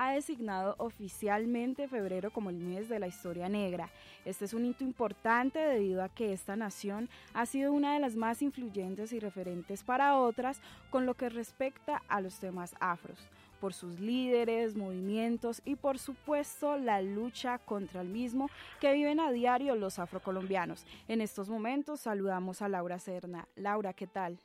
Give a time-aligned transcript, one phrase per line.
[0.00, 3.90] ha designado oficialmente febrero como el mes de la historia negra.
[4.24, 8.16] Este es un hito importante debido a que esta nación ha sido una de las
[8.16, 13.18] más influyentes y referentes para otras con lo que respecta a los temas afros
[13.60, 18.48] por sus líderes, movimientos y por supuesto la lucha contra el mismo
[18.80, 20.86] que viven a diario los afrocolombianos.
[21.08, 23.46] En estos momentos saludamos a Laura Serna.
[23.54, 24.38] Laura, ¿qué tal?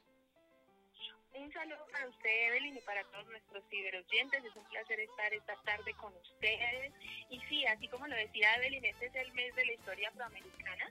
[1.38, 4.44] Un saludo para usted, Evelyn, y para todos nuestros ciberoyentes.
[4.44, 6.94] Es un placer estar esta tarde con ustedes.
[7.30, 10.90] Y sí, así como lo decía Evelyn, este es el mes de la historia afroamericana,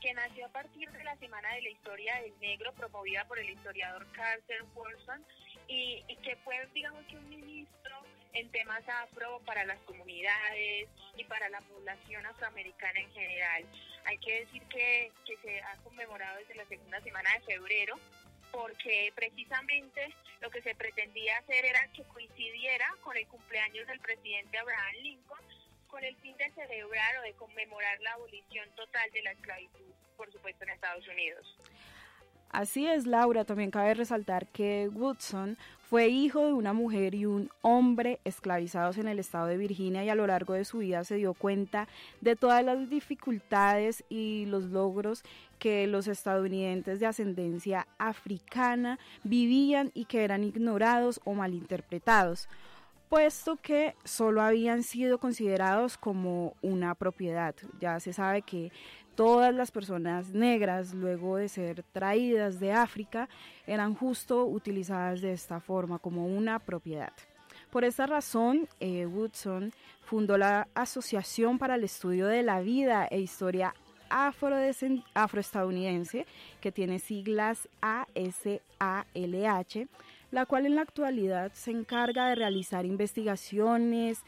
[0.00, 3.48] que nació a partir de la Semana de la Historia del Negro, promovida por el
[3.48, 5.24] historiador Carter Wilson,
[5.66, 7.96] y, que fue, digamos que, un ministro
[8.34, 13.64] en temas afro para las comunidades y para la población afroamericana en general.
[14.04, 17.98] Hay que decir que, que se ha conmemorado desde la segunda semana de febrero
[18.56, 24.56] porque precisamente lo que se pretendía hacer era que coincidiera con el cumpleaños del presidente
[24.56, 25.44] Abraham Lincoln
[25.88, 30.32] con el fin de celebrar o de conmemorar la abolición total de la esclavitud, por
[30.32, 31.56] supuesto, en Estados Unidos.
[32.50, 33.44] Así es, Laura.
[33.44, 35.58] También cabe resaltar que Woodson
[35.88, 40.08] fue hijo de una mujer y un hombre esclavizados en el estado de Virginia y
[40.08, 41.86] a lo largo de su vida se dio cuenta
[42.20, 45.22] de todas las dificultades y los logros
[45.60, 52.48] que los estadounidenses de ascendencia africana vivían y que eran ignorados o malinterpretados
[53.08, 57.54] puesto que solo habían sido considerados como una propiedad.
[57.80, 58.72] Ya se sabe que
[59.16, 63.30] todas las personas negras, luego de ser traídas de África,
[63.66, 67.14] eran justo utilizadas de esta forma, como una propiedad.
[67.70, 69.72] Por esta razón, eh, Woodson
[70.02, 73.74] fundó la Asociación para el Estudio de la Vida e Historia
[74.08, 76.26] Afroestadounidense,
[76.60, 79.88] que tiene siglas ASALH,
[80.30, 84.22] la cual en la actualidad se encarga de realizar investigaciones,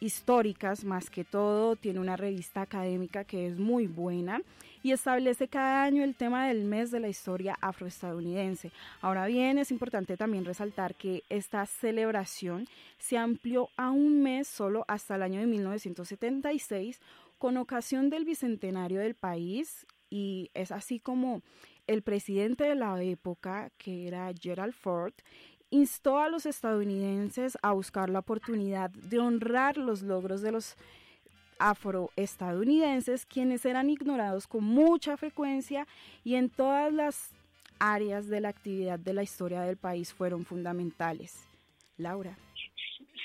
[0.00, 4.42] históricas más que todo, tiene una revista académica que es muy buena
[4.82, 8.70] y establece cada año el tema del mes de la historia afroestadounidense.
[9.00, 12.66] Ahora bien, es importante también resaltar que esta celebración
[12.98, 17.00] se amplió a un mes solo hasta el año de 1976
[17.38, 21.42] con ocasión del bicentenario del país y es así como
[21.86, 25.14] el presidente de la época, que era Gerald Ford,
[25.70, 30.76] instó a los estadounidenses a buscar la oportunidad de honrar los logros de los
[31.58, 35.86] afroestadounidenses, quienes eran ignorados con mucha frecuencia
[36.24, 37.34] y en todas las
[37.80, 41.48] áreas de la actividad de la historia del país fueron fundamentales.
[41.96, 42.36] Laura.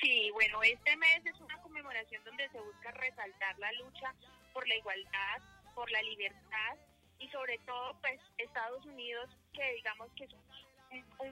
[0.01, 4.13] Sí, bueno, este mes es una conmemoración donde se busca resaltar la lucha
[4.53, 5.41] por la igualdad,
[5.75, 6.77] por la libertad
[7.19, 10.41] y sobre todo pues Estados Unidos que digamos que es un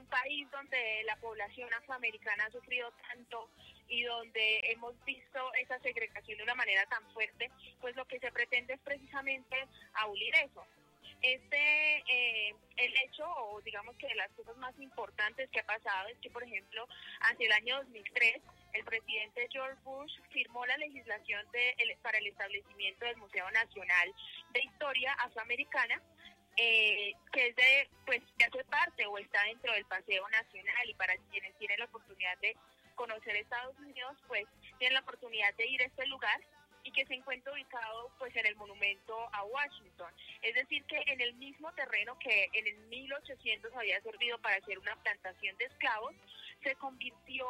[0.09, 3.49] país donde la población afroamericana ha sufrido tanto
[3.87, 7.49] y donde hemos visto esa segregación de una manera tan fuerte,
[7.79, 9.55] pues lo que se pretende es precisamente
[9.93, 10.65] abolir eso.
[11.21, 16.07] Este, eh, el hecho, o digamos que de las cosas más importantes que ha pasado
[16.07, 16.87] es que, por ejemplo,
[17.21, 18.41] hacia el año 2003,
[18.73, 24.13] el presidente George Bush firmó la legislación de, para el establecimiento del Museo Nacional
[24.53, 26.01] de Historia Afroamericana,
[26.57, 30.93] eh, que es de, pues, que hace parte o está dentro del Paseo Nacional y
[30.95, 32.55] para quienes tienen la oportunidad de
[32.95, 34.45] conocer Estados Unidos, pues
[34.77, 36.39] tienen la oportunidad de ir a este lugar
[36.83, 40.11] y que se encuentra ubicado pues en el monumento a Washington.
[40.41, 44.77] Es decir, que en el mismo terreno que en el 1800 había servido para hacer
[44.79, 46.15] una plantación de esclavos,
[46.63, 47.45] se convirtió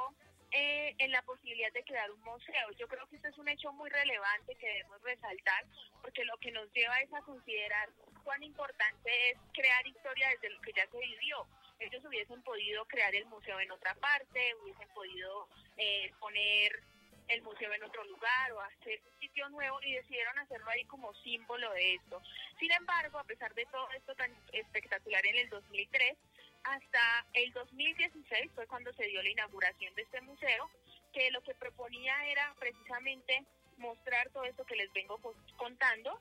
[0.52, 2.72] eh, en la posibilidad de crear un museo.
[2.78, 5.66] Yo creo que esto es un hecho muy relevante que debemos resaltar
[6.02, 7.90] porque lo que nos lleva es a considerar
[8.24, 11.48] cuán importante es crear historia desde lo que ya se vivió.
[11.80, 16.84] Ellos hubiesen podido crear el museo en otra parte, hubiesen podido eh, poner
[17.28, 21.14] el museo en otro lugar o hacer un sitio nuevo y decidieron hacerlo ahí como
[21.16, 22.22] símbolo de esto.
[22.60, 26.18] Sin embargo, a pesar de todo esto tan espectacular en el 2003,
[26.64, 30.70] hasta el 2016 fue cuando se dio la inauguración de este museo,
[31.14, 33.44] que lo que proponía era precisamente
[33.78, 35.20] mostrar todo esto que les vengo
[35.58, 36.20] contando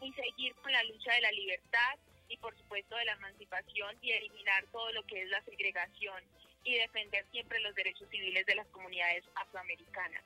[0.00, 4.12] y seguir con la lucha de la libertad y por supuesto de la emancipación y
[4.12, 6.22] eliminar todo lo que es la segregación
[6.64, 10.24] y defender siempre los derechos civiles de las comunidades afroamericanas.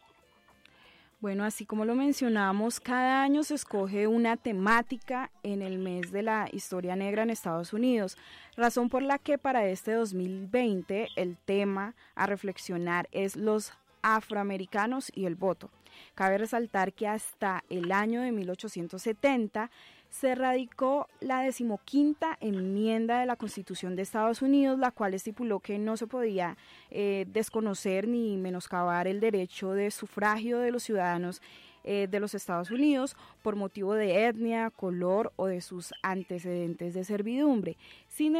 [1.20, 6.22] Bueno, así como lo mencionamos, cada año se escoge una temática en el mes de
[6.22, 8.16] la historia negra en Estados Unidos,
[8.56, 15.26] razón por la que para este 2020 el tema a reflexionar es los afroamericanos y
[15.26, 15.70] el voto.
[16.14, 19.72] Cabe resaltar que hasta el año de 1870
[20.10, 25.78] se radicó la decimoquinta enmienda de la Constitución de Estados Unidos, la cual estipuló que
[25.78, 26.56] no se podía
[26.90, 31.42] eh, desconocer ni menoscabar el derecho de sufragio de los ciudadanos
[31.84, 37.04] eh, de los Estados Unidos por motivo de etnia, color o de sus antecedentes de
[37.04, 37.76] servidumbre.
[38.18, 38.34] Sin,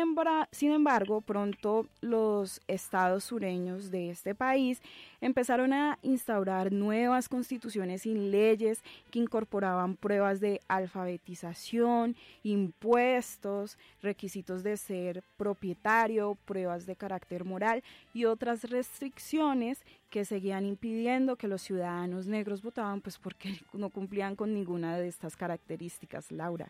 [0.51, 4.83] sin embargo, pronto los estados sureños de este país
[5.21, 8.83] empezaron a instaurar nuevas constituciones sin leyes
[9.13, 18.25] que incorporaban pruebas de alfabetización, impuestos, requisitos de ser propietario, pruebas de carácter moral y
[18.25, 19.79] otras restricciones
[20.11, 25.07] que seguían impidiendo que los ciudadanos negros votaban, pues porque no cumplían con ninguna de
[25.07, 26.69] estas características, Laura.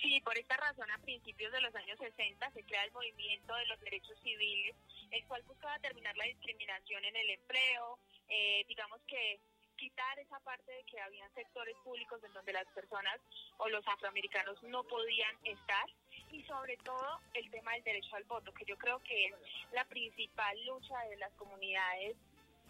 [0.00, 3.66] Sí, por esta razón a principios de los años 60 se crea el movimiento de
[3.66, 4.74] los derechos civiles,
[5.10, 7.98] el cual buscaba terminar la discriminación en el empleo,
[8.28, 9.40] eh, digamos que
[9.76, 13.18] quitar esa parte de que habían sectores públicos en donde las personas
[13.58, 15.86] o los afroamericanos no podían estar
[16.30, 19.34] y sobre todo el tema del derecho al voto, que yo creo que es
[19.72, 22.16] la principal lucha de las comunidades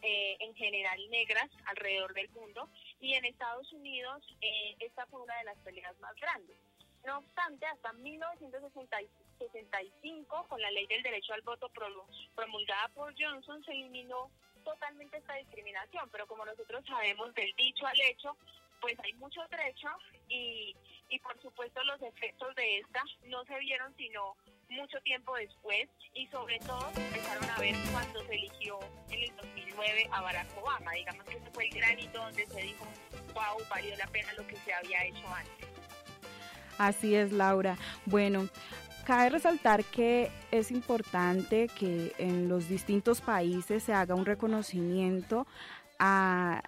[0.02, 2.68] eh, en general negras alrededor del mundo
[3.00, 6.56] y en Estados Unidos eh, esta fue una de las peleas más grandes.
[7.04, 11.68] No obstante, hasta 1965, con la ley del derecho al voto
[12.34, 14.30] promulgada por Johnson, se eliminó
[14.64, 18.36] totalmente esta discriminación, pero como nosotros sabemos del dicho al hecho,
[18.80, 19.88] pues hay mucho trecho
[20.28, 20.76] y,
[21.08, 24.36] y por supuesto los efectos de esta no se vieron sino
[24.70, 28.78] mucho tiempo después y sobre todo empezaron a ver cuando se eligió
[29.10, 30.92] en el 2009 a Barack Obama.
[30.92, 32.86] Digamos que ese fue el granito donde se dijo,
[33.34, 35.69] wow, valió la pena lo que se había hecho antes.
[36.80, 37.76] Así es, Laura.
[38.06, 38.48] Bueno,
[39.04, 45.48] Cabe resaltar que es importante que en los distintos países se haga un reconocimiento
[45.98, 46.62] a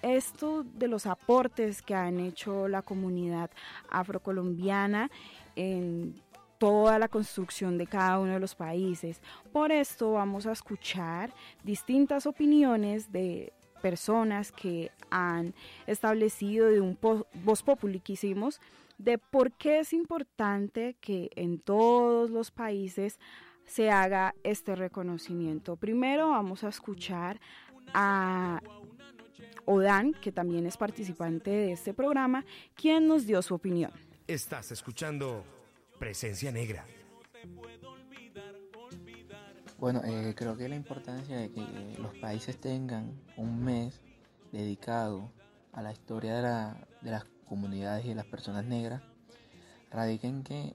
[0.00, 3.50] esto de los aportes que han hecho la comunidad
[3.90, 5.10] afrocolombiana
[5.56, 6.14] en
[6.56, 9.20] toda la construcción de cada uno de los países.
[9.52, 11.34] Por esto vamos a escuchar
[11.64, 13.52] distintas opiniones de
[13.82, 15.52] personas que han
[15.86, 16.96] establecido de un
[17.44, 18.58] voz populi que hicimos
[18.98, 23.18] de por qué es importante que en todos los países
[23.66, 25.76] se haga este reconocimiento.
[25.76, 27.40] Primero vamos a escuchar
[27.92, 28.60] a
[29.66, 33.92] Odan, que también es participante de este programa, quien nos dio su opinión.
[34.26, 35.44] Estás escuchando
[35.98, 36.84] Presencia Negra.
[39.78, 44.00] Bueno, eh, creo que la importancia de que los países tengan un mes
[44.52, 45.30] dedicado
[45.72, 49.02] a la historia de, la, de las comunidades y de las personas negras
[49.90, 50.74] radica que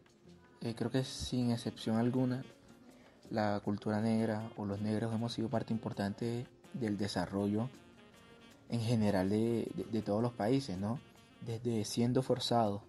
[0.61, 2.43] eh, creo que sin excepción alguna
[3.29, 7.69] la cultura negra o los negros hemos sido parte importante del desarrollo
[8.69, 10.99] en general de, de todos los países, ¿no?
[11.45, 12.81] Desde siendo forzados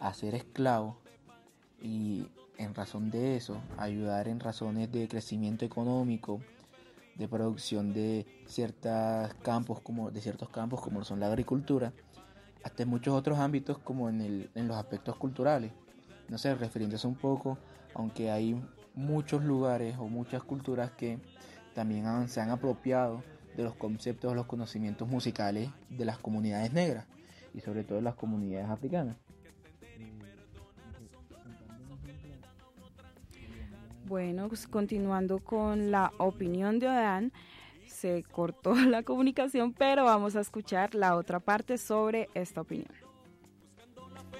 [0.00, 0.96] a ser esclavos
[1.80, 2.26] y
[2.58, 6.40] en razón de eso ayudar en razones de crecimiento económico,
[7.16, 11.92] de producción de ciertos campos como de ciertos campos como son la agricultura
[12.66, 15.70] hasta en muchos otros ámbitos como en, el, en los aspectos culturales.
[16.28, 17.56] No sé refiriéndose un poco
[17.94, 18.60] aunque hay
[18.94, 21.20] muchos lugares o muchas culturas que
[21.74, 23.22] también se han apropiado
[23.56, 27.06] de los conceptos los conocimientos musicales de las comunidades negras
[27.54, 29.16] y sobre todo de las comunidades africanas.
[34.06, 37.32] Bueno, pues continuando con la opinión de Odán,
[37.96, 42.90] se cortó la comunicación, pero vamos a escuchar la otra parte sobre esta opinión.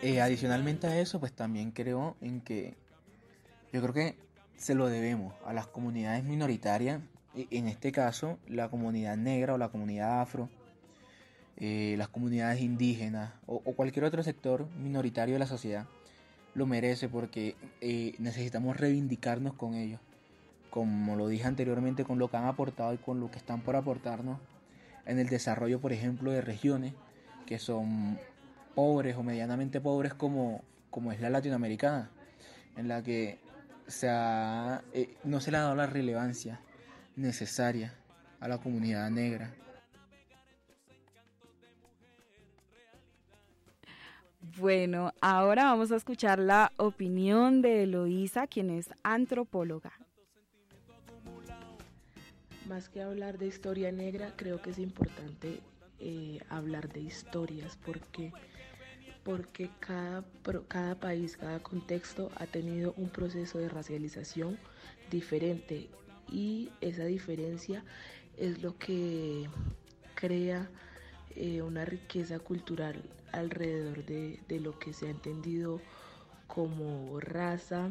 [0.02, 2.74] Eh, adicionalmente a eso, pues también creo en que
[3.72, 4.18] yo creo que
[4.56, 7.00] se lo debemos a las comunidades minoritarias
[7.34, 10.50] e, en este caso, la comunidad negra o la comunidad afro,
[11.56, 15.86] eh, las comunidades indígenas o, cualquier otro sector minoritario de la sociedad,
[16.54, 20.00] lo merece porque eh, necesitamos reivindicarnos con ellos.
[20.76, 23.76] Como lo dije anteriormente, con lo que han aportado y con lo que están por
[23.76, 24.38] aportarnos
[25.06, 26.92] en el desarrollo, por ejemplo, de regiones
[27.46, 28.18] que son
[28.74, 32.10] pobres o medianamente pobres como, como es la latinoamericana,
[32.76, 33.38] en la que
[33.86, 34.08] se
[34.92, 36.60] eh, no se le ha dado la relevancia
[37.16, 37.94] necesaria
[38.38, 39.54] a la comunidad negra.
[44.58, 50.05] Bueno, ahora vamos a escuchar la opinión de Eloísa, quien es antropóloga.
[52.68, 55.60] Más que hablar de historia negra, creo que es importante
[56.00, 58.32] eh, hablar de historias porque
[59.24, 60.24] porque cada,
[60.68, 64.56] cada país, cada contexto ha tenido un proceso de racialización
[65.10, 65.88] diferente
[66.30, 67.82] y esa diferencia
[68.36, 69.48] es lo que
[70.14, 70.68] crea
[71.34, 75.80] eh, una riqueza cultural alrededor de, lo que se ha entendido
[76.46, 77.90] como raza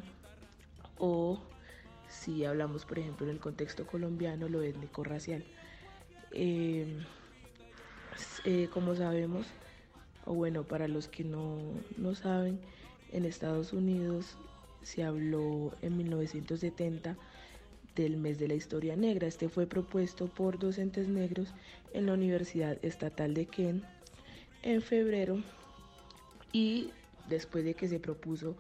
[0.98, 1.40] o
[2.10, 5.44] si hablamos por ejemplo en el contexto colombiano lo étnico racial.
[6.32, 7.04] Em,
[8.46, 9.48] eh, como sabemos,
[10.26, 11.60] o bueno, para los que no,
[11.98, 12.60] no saben,
[13.12, 14.38] en Estados Unidos
[14.82, 17.18] se habló en 1970
[17.96, 19.28] del mes de la historia negra.
[19.28, 21.54] Este fue propuesto por docentes negros
[21.94, 23.84] en la Universidad Estatal de Kent
[24.64, 25.42] en febrero
[26.52, 26.92] y
[27.30, 28.56] después de que se propuso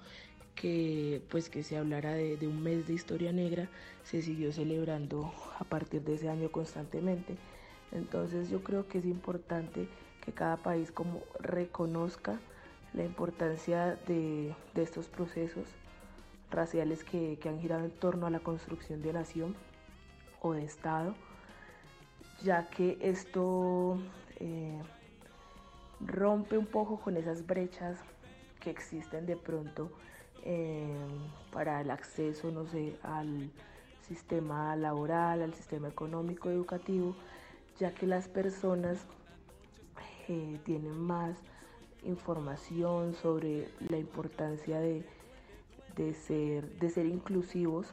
[0.55, 3.67] que pues que se hablara de, un mes de historia negra
[4.03, 7.35] se siguió celebrando a partir de ese año constantemente.
[7.91, 9.87] Entonces yo creo que es importante
[10.23, 12.39] que cada país como reconozca
[12.93, 15.67] la importancia de, estos procesos
[16.49, 19.55] raciales que, han girado en torno a la construcción de nación
[20.41, 21.15] o de Estado,
[22.43, 23.97] ya que esto
[24.39, 24.79] eh,
[25.99, 27.99] rompe un poco con esas brechas
[28.59, 29.91] que existen de pronto
[30.45, 30.95] eh,
[31.51, 33.49] para el acceso, no sé, al
[34.07, 37.15] sistema laboral, al sistema económico, educativo,
[37.79, 39.05] ya que las personas
[40.27, 41.37] eh, tienen más
[42.03, 45.03] información sobre la importancia de,
[46.13, 47.87] ser, de ser inclusivos,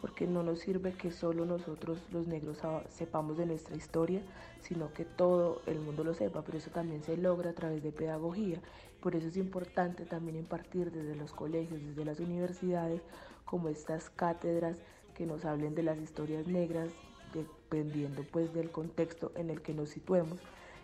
[0.00, 2.58] porque no nos sirve que solo nosotros los negros
[2.88, 4.22] sepamos de nuestra historia,
[4.60, 7.92] sino que todo el mundo lo sepa, pero eso también se logra a través de
[7.92, 8.60] pedagogía.
[9.06, 13.02] Por eso es importante también impartir desde los colegios, desde las universidades,
[13.44, 14.78] como estas cátedras
[15.14, 16.90] que nos hablen de las historias negras,
[17.32, 20.40] dependiendo pues del contexto en el que nos situemos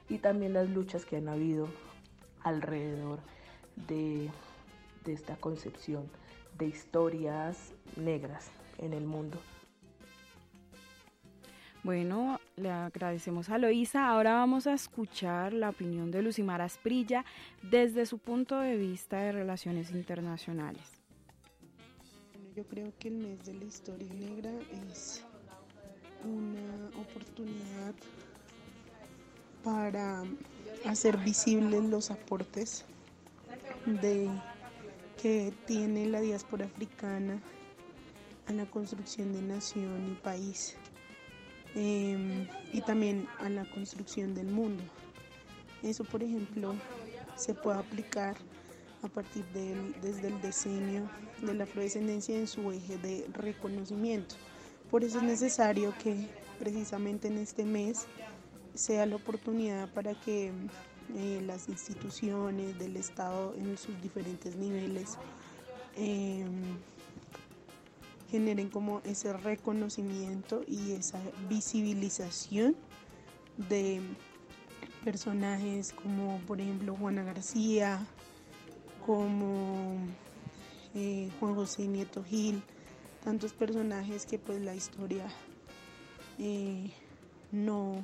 [0.08, 1.66] y también las luchas que han habido
[2.44, 3.18] alrededor
[3.88, 4.30] de,
[5.04, 6.08] esta concepción
[6.58, 9.40] de historias negras en el mundo.
[11.82, 14.08] Bueno, le agradecemos a Loisa.
[14.08, 17.24] Ahora vamos a escuchar la opinión de Lucimar Asprilla
[17.62, 20.82] desde su punto de vista de relaciones internacionales.
[22.54, 24.50] yo creo que el mes de la historia negra
[24.90, 25.24] es
[26.24, 27.94] una oportunidad
[29.64, 30.22] para
[30.84, 32.84] hacer visibles los aportes
[33.86, 34.28] de,
[35.20, 37.40] que tiene la diáspora africana
[38.46, 40.76] a la construcción de nación y país
[41.74, 44.82] em, y también a la construcción del mundo.
[45.82, 46.74] Eso, por ejemplo,
[47.36, 48.36] se puede aplicar
[49.02, 51.10] a partir del, desde el diseño
[51.40, 54.36] de la afrodescendencia en su eje de reconocimiento.
[54.90, 58.06] Por eso es necesario que precisamente en este mes
[58.74, 60.52] sea la oportunidad para que
[61.16, 65.18] eh, las instituciones del Estado en sus diferentes niveles
[65.96, 66.78] em,
[68.32, 71.20] generen como ese reconocimiento y esa
[71.50, 72.74] visibilización
[73.68, 74.00] de
[75.04, 78.00] personajes como por ejemplo Juana García,
[79.04, 79.98] como
[80.94, 82.62] eh, Juan José Nieto Gil,
[83.22, 85.26] tantos personajes que pues la historia
[86.38, 86.90] eh,
[87.50, 88.02] no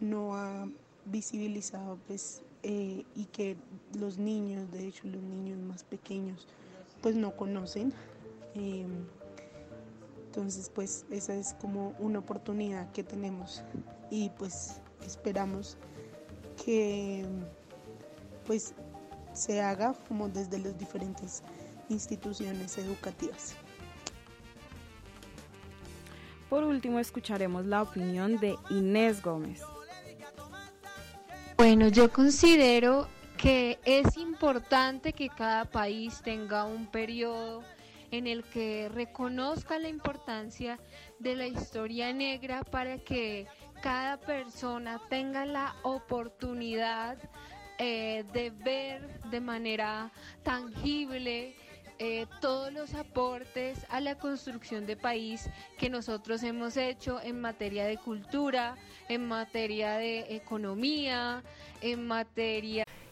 [0.00, 0.68] no ha
[1.06, 3.56] visibilizado pues eh, y que
[3.98, 6.46] los niños, de hecho los niños más pequeños,
[7.00, 7.94] pues no conocen.
[8.54, 9.06] Em,
[10.26, 13.62] entonces pues esa es como una oportunidad que tenemos
[14.10, 15.76] y pues esperamos
[16.64, 17.24] que
[18.46, 18.74] pues
[19.32, 21.42] se haga como desde las diferentes
[21.88, 23.54] instituciones educativas.
[26.48, 29.62] Por último escucharemos la opinión de Inés Gómez.
[31.56, 37.62] Bueno, yo considero que es importante que cada país tenga un periodo
[38.12, 40.78] en el que reconozca la importancia
[41.18, 43.46] de la historia negra para que
[43.82, 47.18] cada persona tenga la oportunidad
[47.78, 50.12] eh, de ver de manera
[50.44, 51.56] tangible
[51.98, 57.86] eh, todos los aportes a la construcción de país que nosotros hemos hecho en materia
[57.86, 58.76] de cultura,
[59.08, 61.42] en materia de economía,
[61.80, 62.84] en materia...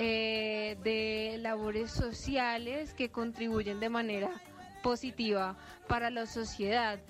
[0.00, 4.30] Eh, de labores sociales que contribuyen de manera
[4.80, 5.56] positiva
[5.88, 7.00] para la sociedad.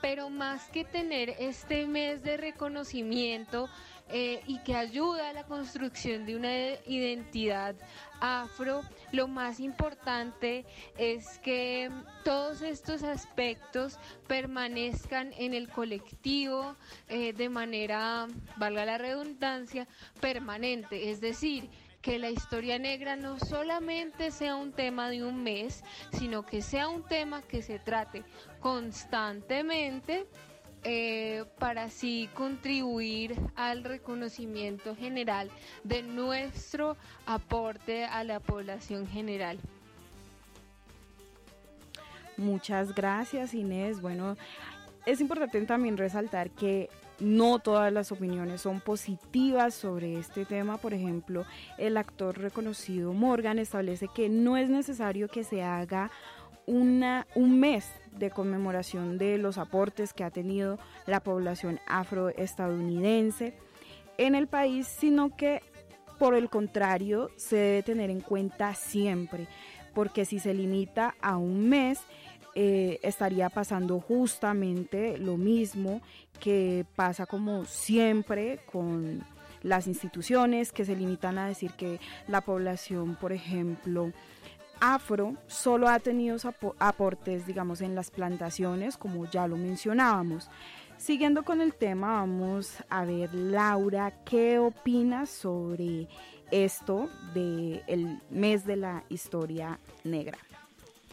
[0.00, 3.68] Pero más que tener este mes de reconocimiento
[4.08, 6.56] eh, y que ayuda a la construcción de una
[6.86, 7.76] identidad
[8.18, 8.80] afro,
[9.12, 10.64] lo más importante
[10.96, 11.90] es que
[12.24, 16.76] todos estos aspectos permanezcan en el colectivo
[17.08, 19.86] eh, de manera, valga la redundancia,
[20.20, 21.10] permanente.
[21.10, 21.68] Es decir,
[22.02, 25.82] que la historia negra no solamente sea un tema de un mes,
[26.12, 28.22] sino que sea un tema que se trate
[28.60, 30.26] constantemente
[30.84, 35.50] eh, para así contribuir al reconocimiento general
[35.82, 39.58] de nuestro aporte a la población general.
[42.36, 44.00] Muchas gracias Inés.
[44.00, 44.36] Bueno,
[45.04, 46.88] es importante también resaltar que
[47.20, 50.78] no todas las opiniones son positivas sobre este tema.
[50.78, 51.44] Por ejemplo,
[51.76, 56.10] el actor reconocido Morgan establece que no es necesario que se haga
[56.66, 63.54] una, un mes de conmemoración de los aportes que ha tenido la población afroestadounidense
[64.18, 65.62] en el país, sino que
[66.18, 69.48] por el contrario se debe tener en cuenta siempre,
[69.94, 72.00] porque si se limita a un mes,
[72.60, 76.02] eh, estaría pasando justamente lo mismo
[76.40, 79.24] que pasa como siempre con
[79.62, 84.10] las instituciones que se limitan a decir que la población, por ejemplo,
[84.80, 86.36] afro solo ha tenido
[86.80, 90.50] aportes, digamos, en las plantaciones, como ya lo mencionábamos.
[90.96, 96.08] Siguiendo con el tema, vamos a ver, Laura, ¿qué opinas sobre
[96.50, 100.38] esto del mes de la historia negra?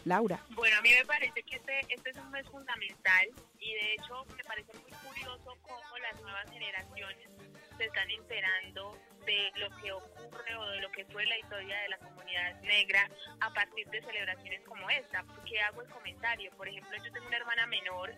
[0.06, 0.40] Laura.
[0.50, 3.26] Bueno, a mí me parece que este, este es un mes fundamental
[3.58, 7.28] y de hecho me parece muy curioso cómo las nuevas generaciones
[7.76, 11.88] se están enterando de lo que ocurre o de lo que fue la historia de
[11.88, 15.24] la comunidad negra a partir de celebraciones como esta.
[15.24, 18.14] Porque hago el comentario, por ejemplo, yo tengo una hermana menor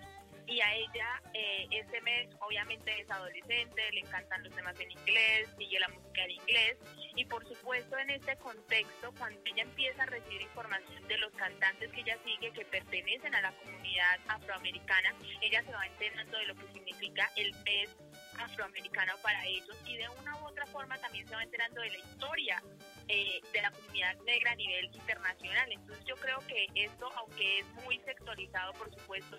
[0.48, 1.68] y a ella eh,
[2.02, 6.76] mes obviamente es adolescente, le encantan los temas en inglés, sigue la música en inglés
[7.16, 11.90] y por supuesto en este contexto cuando ella empieza a recibir información de los cantantes
[11.92, 16.54] que ella sigue que pertenecen a la comunidad afroamericana, ella se va enterando de lo
[16.54, 17.96] que significa el mes
[18.38, 21.98] afroamericano para ellos y de una u otra forma también se va enterando de la
[21.98, 22.62] historia
[23.08, 25.72] eh, de la comunidad negra a nivel internacional.
[25.72, 29.36] Entonces yo creo que esto, aunque es muy sectorizado por supuesto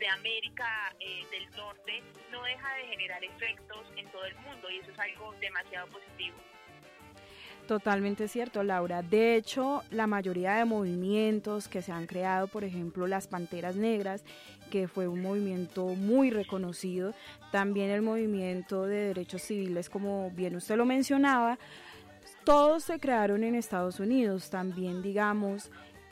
[0.00, 0.66] de América
[0.98, 4.98] eh, del Norte, no deja de generar efectos en todo el mundo y eso es
[4.98, 6.36] algo demasiado positivo.
[7.68, 9.02] Totalmente cierto, Laura.
[9.02, 14.24] De hecho, la mayoría de movimientos que se han creado, por ejemplo, las Panteras Negras,
[14.72, 17.14] que fue un movimiento muy reconocido,
[17.52, 21.58] también el movimiento de derechos civiles, como bien usted lo mencionaba,
[22.44, 25.70] todos se crearon en Estados Unidos, también digamos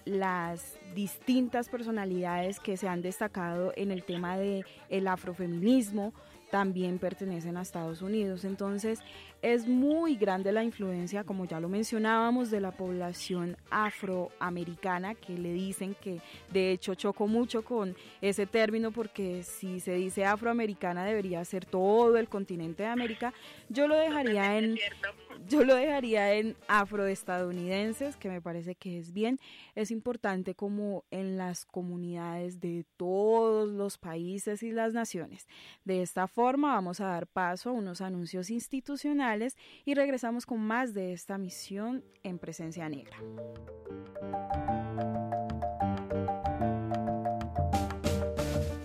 [0.08, 6.12] las distintas personalidades que se han destacado en el tema de el afrofeminismo
[6.50, 8.44] también pertenecen a Estados Unidos.
[8.44, 9.00] Entonces
[9.42, 15.52] es muy grande la influencia, como ya lo mencionábamos, de la población afroamericana, que le
[15.52, 21.44] dicen que de hecho choco mucho con ese término porque si se dice afroamericana debería
[21.44, 23.32] ser todo el continente de América.
[23.68, 24.78] Yo lo dejaría en
[25.46, 29.38] yo lo dejaría en afroestadounidenses, que me parece que es bien.
[29.74, 35.46] Es importante como en las comunidades de todos los países y las naciones.
[35.84, 40.94] De esta forma vamos a dar paso a unos anuncios institucionales y regresamos con más
[40.94, 43.18] de esta misión en presencia negra.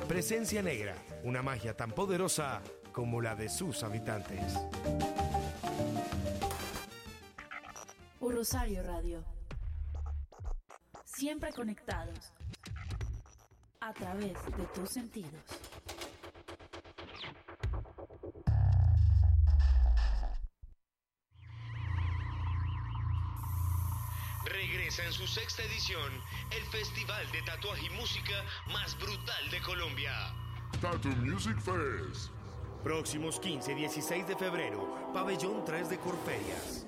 [0.08, 2.62] Presencia negra, una magia tan poderosa
[2.92, 4.60] como la de sus habitantes.
[8.44, 9.24] Rosario Radio.
[11.06, 12.34] Siempre conectados
[13.80, 15.32] a través de tus sentidos.
[24.44, 26.12] Regresa en su sexta edición
[26.52, 30.12] el festival de tatuaje y música más brutal de Colombia.
[30.82, 32.30] Tattoo Music Fest.
[32.84, 36.86] Próximos 15 y 16 de febrero, Pabellón 3 de Corferias.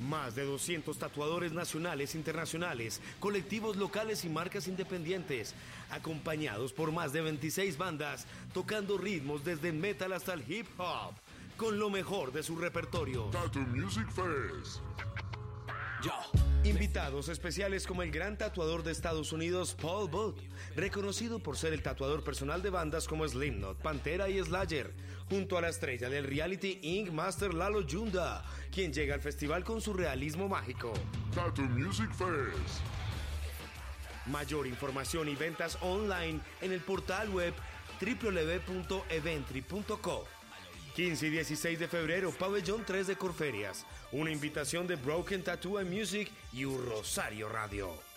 [0.00, 5.54] Más de 200 tatuadores nacionales e internacionales, colectivos locales y marcas independientes,
[5.90, 11.14] acompañados por más de 26 bandas, tocando ritmos desde el metal hasta el hip hop,
[11.56, 13.24] con lo mejor de su repertorio.
[13.24, 14.80] Tattoo Music Fest.
[16.64, 20.40] Invitados especiales como el gran tatuador de Estados Unidos, Paul Booth,
[20.74, 24.92] reconocido por ser el tatuador personal de bandas como Slipknot, Pantera y Slayer,
[25.30, 29.80] junto a la estrella del reality Ink Master Lalo Yunda, quien llega al festival con
[29.80, 30.92] su realismo mágico.
[31.32, 32.80] Tattoo Music Fest.
[34.26, 37.54] Mayor información y ventas online en el portal web
[38.00, 40.37] www.eventry.co.
[40.98, 43.86] 15 y 16 de febrero, Pabellón 3 de Corferias.
[44.10, 48.07] Una invitación de Broken Tattoo and Music y un Rosario Radio.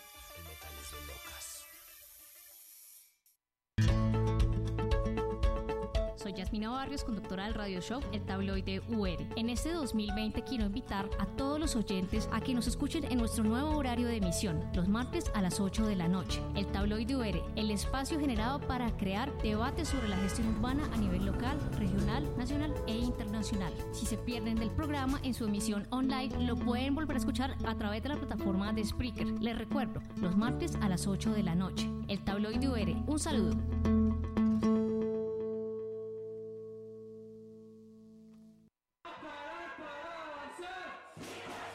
[6.22, 9.18] Soy Yasmina Barrios, conductora del radio show El Tabloide UR.
[9.38, 13.44] En este 2020 quiero invitar a todos los oyentes a que nos escuchen en nuestro
[13.44, 16.40] nuevo horario de emisión, los martes a las 8 de la noche.
[16.56, 21.26] El Tabloide UR, el espacio generado para crear debates sobre la gestión urbana a nivel
[21.26, 23.74] local, regional, nacional e internacional.
[23.92, 27.74] Si se pierden del programa en su emisión online, lo pueden volver a escuchar a
[27.74, 29.26] través de la plataforma de Spreaker.
[29.42, 31.90] Les recuerdo, los martes a las 8 de la noche.
[32.08, 33.56] El Tabloide UR, un saludo.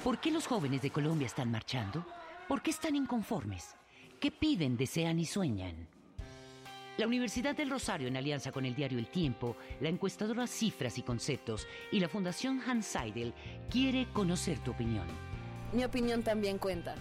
[0.06, 2.06] ¿Por qué los jóvenes de Colombia están marchando?
[2.46, 3.74] ¿Por qué están inconformes?
[4.20, 5.88] ¿Qué piden, desean y sueñan?
[6.96, 11.02] La Universidad del Rosario, en alianza con el diario El Tiempo, la encuestadora Cifras y
[11.02, 13.34] Conceptos y la Fundación Hans Seidel,
[13.68, 15.08] quiere conocer tu opinión.
[15.72, 16.94] Mi opinión también cuenta.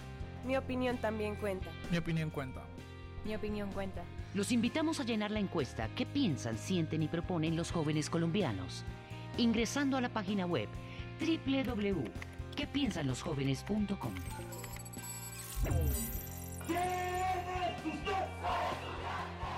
[0.44, 1.70] Mi opinión también cuenta.
[1.92, 2.64] Mi opinión cuenta.
[3.24, 4.02] Mi opinión cuenta.
[4.34, 8.82] Los invitamos a llenar la encuesta ¿Qué piensan, sienten y proponen los jóvenes colombianos?
[9.38, 10.68] Ingresando a la página web
[11.20, 14.14] www ¿Qué piensan los jóvenes.com?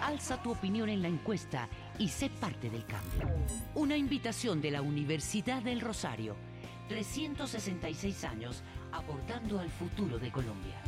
[0.02, 3.28] Alza tu opinión en la encuesta y sé parte del cambio.
[3.76, 6.34] Una invitación de la Universidad del Rosario.
[6.88, 10.82] 366 años aportando al futuro de Colombia.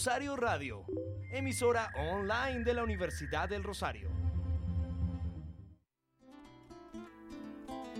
[0.00, 0.86] Rosario Radio,
[1.30, 4.08] emisora online de la Universidad del Rosario.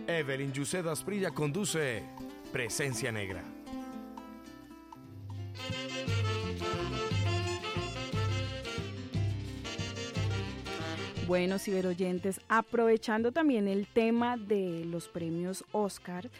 [0.06, 2.02] Evelyn Yused Asprilla conduce
[2.50, 3.42] Presencia Negra.
[11.26, 16.30] Bueno, ciberoyentes, aprovechando también el tema de los premios Oscar,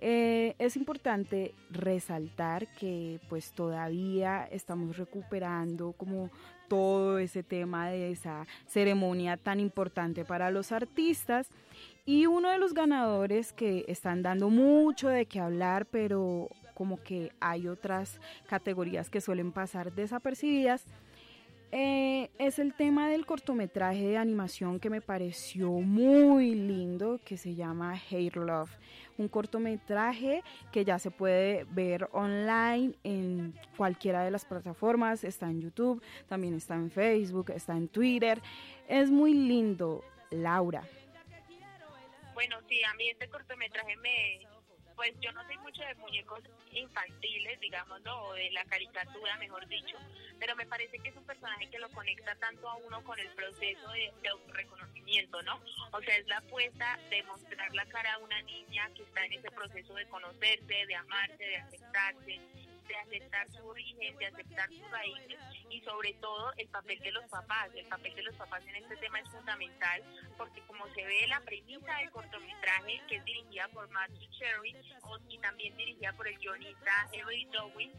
[0.00, 6.30] eh, es importante resaltar que pues todavía estamos recuperando como
[6.68, 11.48] todo ese tema de esa ceremonia tan importante para los artistas.
[12.06, 17.32] Y uno de los ganadores que están dando mucho de qué hablar pero como que
[17.40, 20.84] hay otras categorías que suelen pasar desapercibidas
[21.70, 27.54] eh, es el tema del cortometraje de animación que me pareció muy lindo, que se
[27.54, 28.70] llama Hair Love.
[29.18, 35.60] Un cortometraje que ya se puede ver online en cualquiera de las plataformas, está en
[35.60, 38.40] YouTube, también está en Facebook, está en Twitter.
[38.88, 40.84] Es muy lindo, Laura.
[42.32, 44.46] Bueno, sí, a mí este cortometraje me,
[44.98, 46.40] pues yo no soy mucho de muñecos
[46.72, 49.96] infantiles, digámoslo, o de la caricatura, mejor dicho,
[50.40, 53.28] pero me parece que es un personaje que lo conecta tanto a uno con el
[53.28, 55.62] proceso de, de reconocimiento, ¿no?
[55.92, 59.34] O sea, es la apuesta de mostrar la cara a una niña que está en
[59.34, 62.40] ese proceso de conocerse, de amarse, de aceptarse,
[62.88, 65.38] de aceptar su origen, de aceptar sus raíces
[65.70, 67.70] y sobre todo el papel de los papás.
[67.74, 70.02] El papel de los papás en este tema es fundamental
[70.36, 74.74] porque como se ve la premisa del cortometraje que es dirigida por Matthew Cherry
[75.28, 77.92] y también dirigida por el guionista Avery Dowling,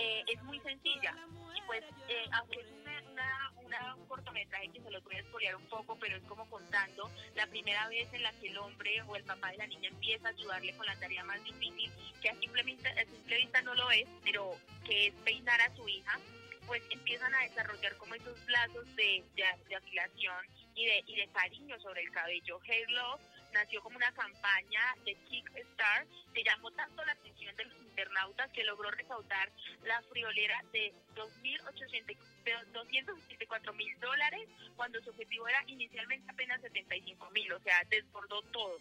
[0.00, 1.14] eh, es muy sencilla.
[1.54, 2.66] Y pues, eh, aunque es
[3.12, 6.48] una, una, un cortometraje que se lo voy a espolear un poco, pero es como
[6.48, 9.88] contando la primera vez en la que el hombre o el papá de la niña
[9.88, 11.90] empieza a ayudarle con la tarea más difícil,
[12.22, 15.74] que a simple vista, a simple vista no lo es, pero que es peinar a
[15.76, 16.18] su hija,
[16.66, 21.28] pues empiezan a desarrollar como esos lazos de, de, de afilación y de, y de
[21.28, 22.60] cariño sobre el cabello.
[22.64, 23.20] Hair Love
[23.52, 28.64] nació como una campaña de Kickstar que llamó tanto la atención de los internautas que
[28.64, 29.50] logró recaudar
[29.84, 37.58] la friolera de 284 mil dólares cuando su objetivo era inicialmente apenas 75 mil, o
[37.60, 38.76] sea, desbordó todo.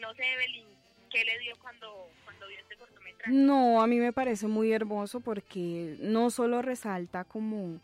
[0.00, 0.66] No sé, Evelyn,
[1.10, 3.32] ¿qué le dio cuando, cuando vio este cortometraje?
[3.32, 7.78] No, a mí me parece muy hermoso porque no solo resalta como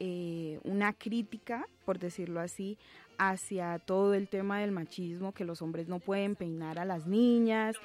[0.00, 2.76] eh, una crítica, por decirlo así,
[3.18, 7.76] hacia todo el tema del machismo, que los hombres no pueden peinar a las niñas,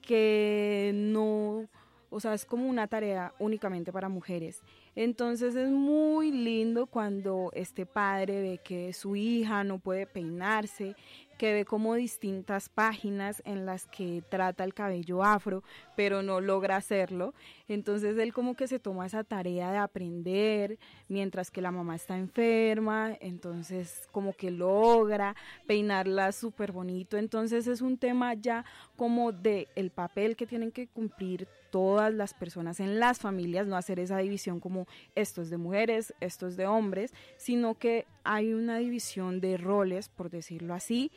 [0.00, 1.68] que no,
[2.08, 4.62] o sea, es como una tarea únicamente para mujeres.
[4.96, 10.96] Entonces es muy lindo cuando este padre ve que su hija no puede peinarse,
[11.40, 15.64] que ve como distintas páginas en las que trata el cabello afro,
[15.96, 17.32] pero no logra hacerlo.
[17.66, 22.18] Entonces él como que se toma esa tarea de aprender mientras que la mamá está
[22.18, 25.34] enferma, entonces como que logra
[25.66, 27.16] peinarla súper bonito.
[27.16, 28.66] Entonces es un tema ya
[29.00, 33.78] como de el papel que tienen que cumplir todas las personas en las familias, no
[33.78, 38.52] hacer esa división como esto es de mujeres, esto es de hombres, sino que hay
[38.52, 41.10] una división de roles, por decirlo así,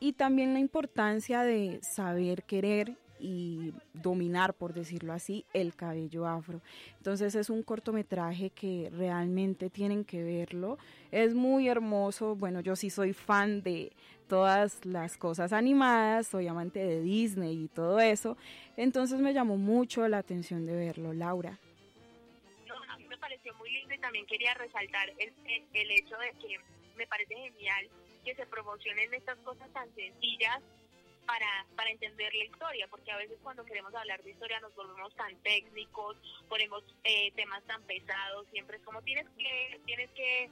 [0.00, 6.60] y también la importancia de saber querer y dominar, por decirlo así, el cabello afro.
[6.98, 10.78] Entonces es un cortometraje que realmente tienen que verlo.
[11.10, 12.36] Es muy hermoso.
[12.36, 13.92] Bueno, yo sí soy fan de
[14.28, 18.36] todas las cosas animadas, soy amante de Disney y todo eso.
[18.76, 21.58] Entonces me llamó mucho la atención de verlo, Laura.
[22.66, 25.32] No, a mí me pareció muy lindo y también quería resaltar el,
[25.72, 26.56] el hecho de que
[26.96, 27.88] me parece genial
[28.24, 30.60] que se promocionen estas cosas tan sencillas
[31.28, 35.14] para, para entender la historia, porque a veces cuando queremos hablar de historia nos volvemos
[35.14, 36.16] tan técnicos,
[36.48, 40.50] ponemos eh, temas tan pesados, siempre es como tienes que, tienes que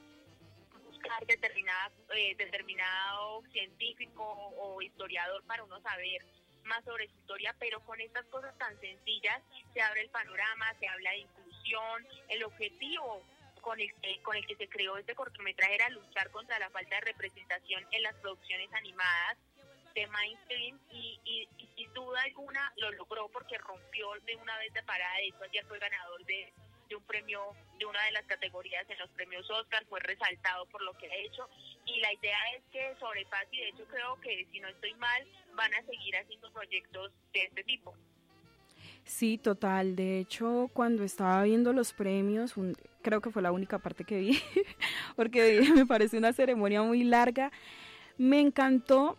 [0.85, 4.23] buscar determinada, eh, determinado científico
[4.59, 6.23] o historiador para uno saber
[6.65, 10.89] más sobre su historia, pero con estas cosas tan sencillas se abre el panorama, se
[10.89, 13.23] habla de inclusión, el objetivo
[13.63, 16.97] con el, que, con el que se creó este cortometraje era luchar contra la falta
[16.97, 19.39] de representación en las producciones animadas
[19.97, 24.73] de mainstream y, y, y, sin duda alguna lo logró porque rompió de una vez
[24.75, 25.17] de parada.
[25.17, 26.53] De hecho, ayer fue ganador de,
[26.91, 27.41] de un premio,
[27.79, 31.17] de una de las categorías en los premios Oscar, fue resaltado por lo que ha
[31.17, 31.49] hecho.
[31.87, 35.27] Y la idea es que sobrepase, y de hecho creo que si no estoy mal,
[35.55, 37.95] van a seguir haciendo proyectos de este tipo.
[39.05, 39.97] Sí, total.
[39.97, 44.19] De hecho, cuando estaba viendo los premios, un, creo que fue la única parte que
[44.19, 44.43] vi,
[45.17, 47.51] porque me parece una ceremonia muy larga.
[48.19, 49.17] Me encantó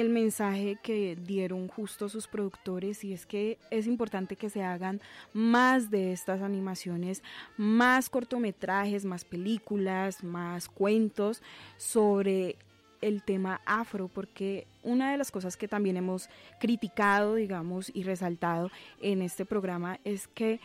[0.00, 5.00] el mensaje que dieron justo sus productores y es que es importante que se hagan
[5.32, 7.22] más de estas animaciones,
[7.56, 11.42] más cortometrajes, más películas, más cuentos
[11.76, 12.56] sobre
[13.00, 16.28] el tema afro, porque una de las cosas que también hemos
[16.58, 20.58] criticado, digamos, y resaltado en este programa es que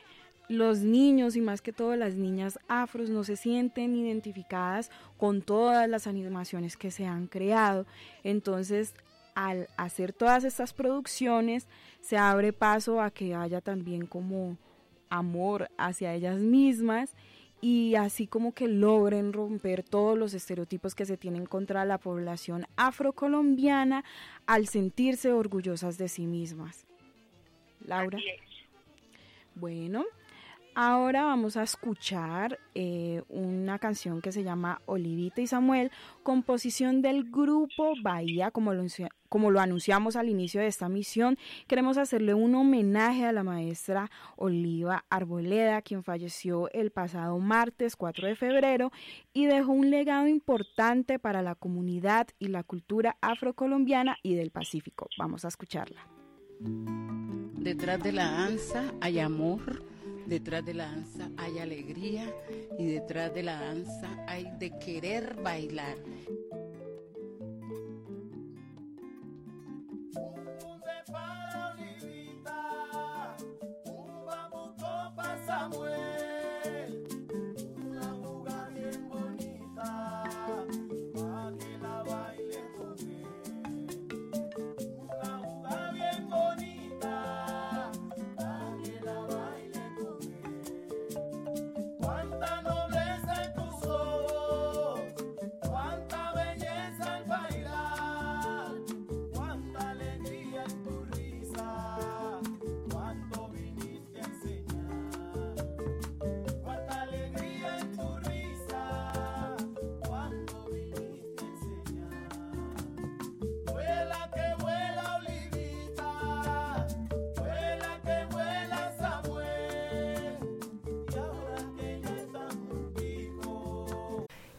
[0.47, 5.87] los niños y más que todo las niñas afros no se sienten identificadas con todas
[5.87, 7.85] las animaciones que se han creado.
[8.23, 8.95] Entonces,
[9.35, 11.67] al hacer todas estas producciones,
[12.01, 14.57] se abre paso a que haya también como
[15.09, 17.15] amor hacia ellas mismas
[17.61, 22.65] y así como que logren romper todos los estereotipos que se tienen contra la población
[22.77, 24.05] afrocolombiana
[24.45, 26.85] al sentirse orgullosas de sí mismas.
[27.85, 28.17] Laura.
[29.55, 30.05] Bueno,
[30.81, 35.91] Ahora vamos a escuchar eh, una canción que se llama Olivita y Samuel,
[36.23, 38.85] composición del grupo Bahía, como lo,
[39.27, 41.37] como lo anunciamos al inicio de esta misión.
[41.67, 48.29] Queremos hacerle un homenaje a la maestra Oliva Arboleda, quien falleció el pasado martes 4
[48.29, 48.93] de febrero
[49.33, 55.09] y dejó un legado importante para la comunidad y la cultura afrocolombiana y del Pacífico.
[55.17, 56.07] Vamos a escucharla.
[56.61, 59.88] Detrás de la danza hay amor
[60.29, 62.31] Detrás de la danza hay alegría
[62.77, 65.97] y detrás de la danza hay de querer bailar.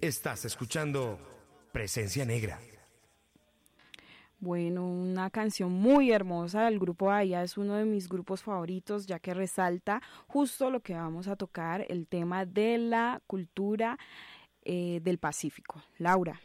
[0.00, 1.18] Estás escuchando
[1.74, 2.58] Presencia Negra.
[4.38, 9.18] Bueno, una canción muy hermosa del grupo Aya es uno de mis grupos favoritos ya
[9.18, 13.98] que resalta justo lo que vamos a tocar, el tema de la cultura
[14.64, 15.84] eh, del Pacífico.
[15.98, 16.40] Laura.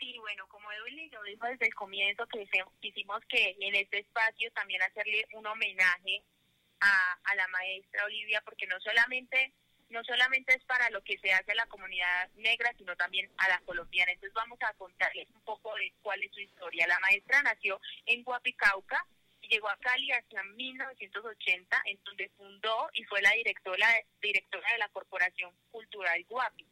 [0.00, 2.44] Sí, bueno, como Edwin lo dijo desde el comienzo, que
[2.80, 6.24] quisimos que en este espacio también hacerle un homenaje
[6.80, 9.54] a, a la maestra Olivia, porque no solamente
[9.90, 13.48] no solamente es para lo que se hace a la comunidad negra, sino también a
[13.48, 14.12] la colombiana.
[14.12, 16.86] Entonces vamos a contarles un poco de cuál es su historia.
[16.86, 19.04] La maestra nació en Guapicauca
[19.48, 23.86] llegó a Cali hasta 1980, en donde fundó y fue la directora,
[24.20, 26.66] directora de la Corporación Cultural Guapi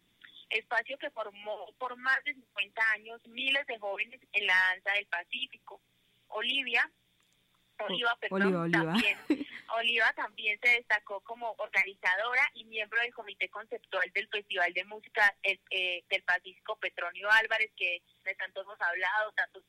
[0.51, 5.07] espacio que formó por más de 50 años miles de jóvenes en la danza del
[5.07, 5.81] Pacífico.
[6.29, 6.91] Olivia
[7.79, 9.18] Oliva, perdón, También,
[9.77, 15.35] Oliva también se destacó como organizadora y miembro del comité conceptual del Festival de Música
[15.43, 19.62] eh, del Pacífico Petronio Álvarez, que de tanto hemos hablado, tantos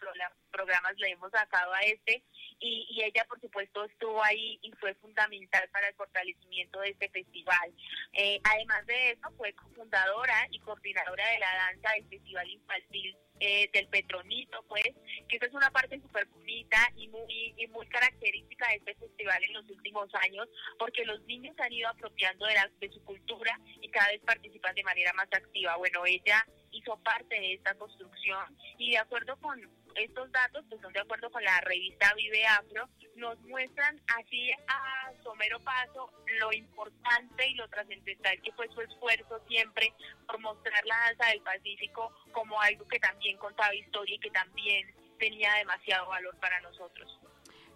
[0.52, 2.24] programas le hemos sacado a este,
[2.60, 7.10] y, y, ella por supuesto estuvo ahí y fue fundamental para el fortalecimiento de este
[7.10, 7.74] festival.
[8.14, 13.70] Eh, además de eso, fue cofundadora y coordinadora de la danza del Festival Infantil eh,
[13.72, 14.90] del Petronito, pues,
[15.30, 19.44] que esa es una parte súper bonita y muy, y muy característica de este festival
[19.44, 20.48] en los últimos años,
[20.80, 24.74] porque los niños han ido apropiando de, la, de su cultura y cada vez participan
[24.74, 25.76] de manera más activa.
[25.78, 26.44] Bueno, ella
[26.78, 29.60] hizo parte de esta construcción y de acuerdo con
[29.96, 35.12] estos datos, que son de acuerdo con la revista Vive Afro, nos muestran así a
[35.24, 39.92] somero paso lo importante y lo trascendental que fue su esfuerzo siempre
[40.28, 44.94] por mostrar la danza del Pacífico como algo que también contaba historia y que también
[45.18, 47.20] tenía demasiado valor para nosotros.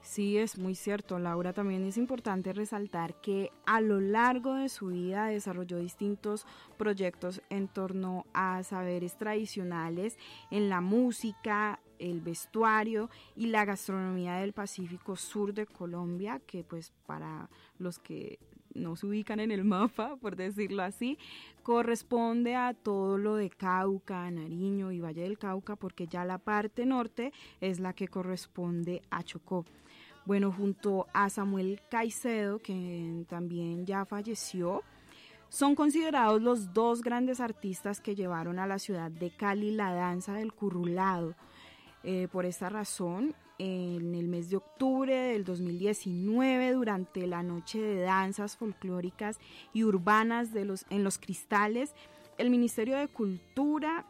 [0.01, 1.53] Sí, es muy cierto, Laura.
[1.53, 6.45] También es importante resaltar que a lo largo de su vida desarrolló distintos
[6.77, 10.17] proyectos en torno a saberes tradicionales
[10.49, 16.91] en la música, el vestuario y la gastronomía del Pacífico Sur de Colombia, que pues
[17.05, 18.39] para los que
[18.73, 21.17] no se ubican en el mapa, por decirlo así,
[21.63, 26.85] corresponde a todo lo de Cauca, Nariño y Valle del Cauca, porque ya la parte
[26.85, 29.65] norte es la que corresponde a Chocó.
[30.26, 34.84] Bueno, junto a Samuel Caicedo, que también ya falleció,
[35.49, 40.34] son considerados los dos grandes artistas que llevaron a la ciudad de Cali la danza
[40.34, 41.36] del currulado,
[42.03, 48.01] eh, por esta razón, en el mes de octubre del 2019, durante la noche de
[48.01, 49.39] danzas folclóricas
[49.74, 51.93] y urbanas de los, en los cristales,
[52.38, 54.05] el Ministerio de Cultura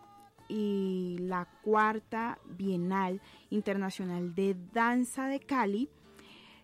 [0.48, 5.90] y la cuarta Bienal Internacional de Danza de Cali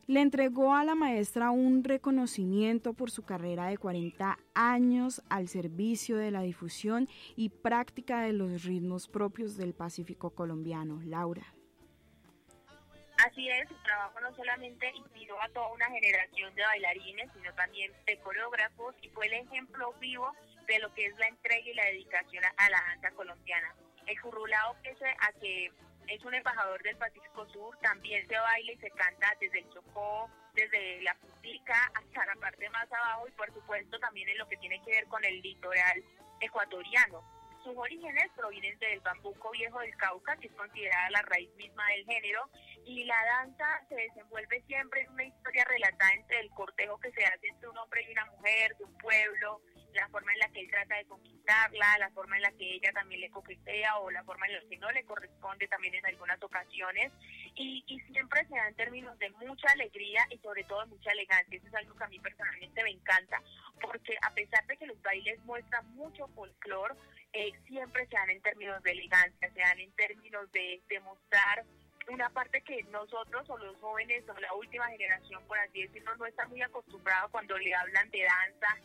[0.08, 6.18] le entregó a la maestra un reconocimiento por su carrera de 40 años al servicio
[6.18, 11.02] de la difusión y práctica de los ritmos propios del Pacífico colombiano.
[11.04, 11.44] Laura.
[13.26, 17.92] Así es, su trabajo no solamente inspiró a toda una generación de bailarines, sino también
[18.06, 20.32] de coreógrafos y fue el ejemplo vivo
[20.68, 23.76] de lo que es la entrega y la dedicación a la danza colombiana.
[24.06, 25.72] El currulao pese a que
[26.08, 30.30] es un embajador del Pacífico Sur, también se baila y se canta desde el Chocó,
[30.54, 34.58] desde la Putica hasta la parte más abajo y por supuesto también en lo que
[34.58, 36.04] tiene que ver con el litoral
[36.40, 37.24] ecuatoriano.
[37.64, 42.06] Sus orígenes provienen del bambuco viejo del Cauca, que es considerada la raíz misma del
[42.06, 42.50] género,
[42.86, 47.26] y la danza se desenvuelve siempre en una historia relatada entre el cortejo que se
[47.26, 49.62] hace entre un hombre y una mujer, de un pueblo,
[49.98, 52.92] la forma en la que él trata de conquistarla, la forma en la que ella
[52.94, 56.42] también le coquetea o la forma en la que no le corresponde también en algunas
[56.42, 57.12] ocasiones.
[57.56, 61.58] Y, siempre se da en términos de mucha alegría y sobre todo de mucha elegancia.
[61.58, 63.42] Eso es algo que a mí personalmente me encanta,
[63.82, 66.96] porque a pesar de que los bailes muestran mucho folclore,
[67.34, 71.66] eh, siempre se dan en términos de elegancia, se dan en términos de, de mostrar
[72.10, 76.26] una parte que nosotros o los jóvenes o la última generación, por así decirlo, no
[76.26, 78.78] está muy acostumbrado cuando le hablan de danza,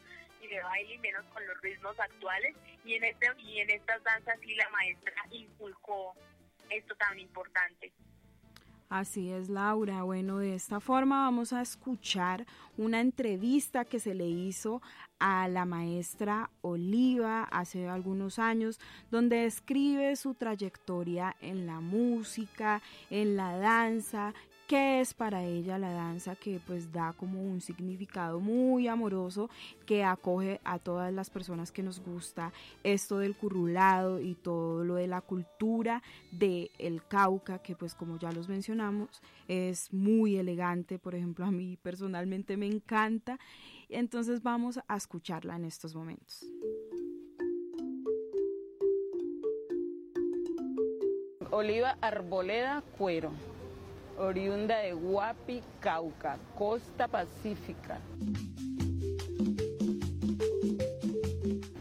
[0.42, 4.02] y de baile y menos con los ritmos actuales y en este y en estas
[4.02, 6.14] danzas sí la maestra inculcó
[6.68, 7.92] esto tan importante.
[8.92, 10.02] Así es, Laura.
[10.02, 12.44] Bueno, de esta forma vamos a escuchar
[12.76, 14.82] una entrevista que se le hizo
[15.18, 18.78] a la maestra Oliva hace algunos años,
[19.10, 24.34] donde describe su trayectoria en la música, en la danza
[24.72, 29.50] que es para ella la danza que pues da como un significado muy amoroso
[29.84, 34.94] que acoge a todas las personas que nos gusta esto del currulado y todo lo
[34.94, 40.98] de la cultura del el Cauca que pues como ya los mencionamos es muy elegante,
[40.98, 43.38] por ejemplo a mí personalmente me encanta,
[43.90, 46.50] entonces vamos a escucharla en estos momentos.
[51.50, 53.32] Oliva Arboleda Cuero
[54.18, 57.98] oriunda de Guapi, Cauca, costa pacífica.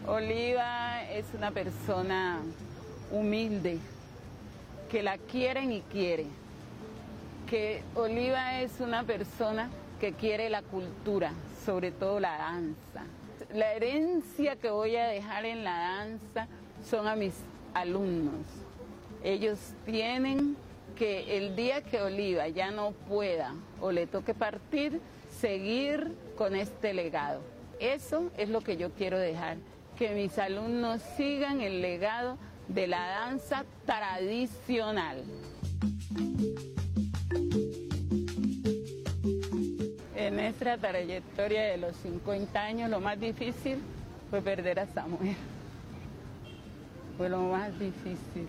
[0.07, 2.39] Oliva es una persona
[3.11, 3.77] humilde,
[4.89, 6.25] que la quieren y quiere.
[7.49, 9.69] Que Oliva es una persona
[9.99, 11.31] que quiere la cultura,
[11.65, 13.05] sobre todo la danza.
[13.53, 16.47] La herencia que voy a dejar en la danza
[16.89, 17.33] son a mis
[17.73, 18.45] alumnos.
[19.23, 20.55] Ellos tienen
[21.01, 25.01] que el día que Oliva ya no pueda o le toque partir,
[25.39, 27.41] seguir con este legado.
[27.79, 29.57] Eso es lo que yo quiero dejar,
[29.97, 32.37] que mis alumnos sigan el legado
[32.67, 35.23] de la danza tradicional.
[40.15, 43.79] En nuestra trayectoria de los 50 años, lo más difícil
[44.29, 45.35] fue perder a Samuel.
[47.17, 48.47] Fue lo más difícil.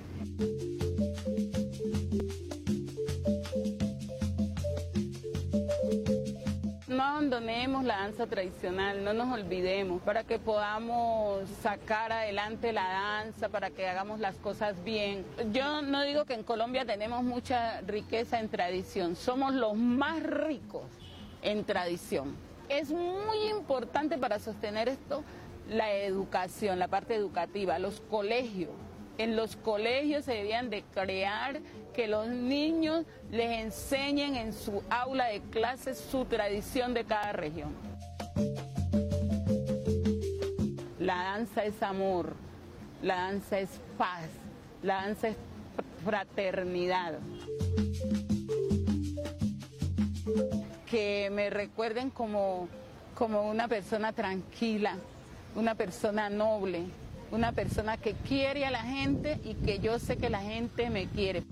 [7.03, 13.49] No abandonemos la danza tradicional, no nos olvidemos, para que podamos sacar adelante la danza,
[13.49, 15.27] para que hagamos las cosas bien.
[15.53, 20.85] Yo no digo que en Colombia tenemos mucha riqueza en tradición, somos los más ricos
[21.43, 22.37] en tradición.
[22.69, 25.25] Es muy importante para sostener esto
[25.69, 28.71] la educación, la parte educativa, los colegios.
[29.19, 31.63] En los colegios se debían de crear
[31.93, 37.75] que los niños les enseñen en su aula de clases su tradición de cada región.
[40.99, 42.35] La danza es amor,
[43.03, 44.29] la danza es paz,
[44.83, 45.37] la danza es
[46.05, 47.19] fraternidad.
[50.87, 52.69] Que me recuerden como,
[53.15, 54.97] como una persona tranquila,
[55.57, 56.85] una persona noble,
[57.33, 61.07] una persona que quiere a la gente y que yo sé que la gente me
[61.07, 61.43] quiere.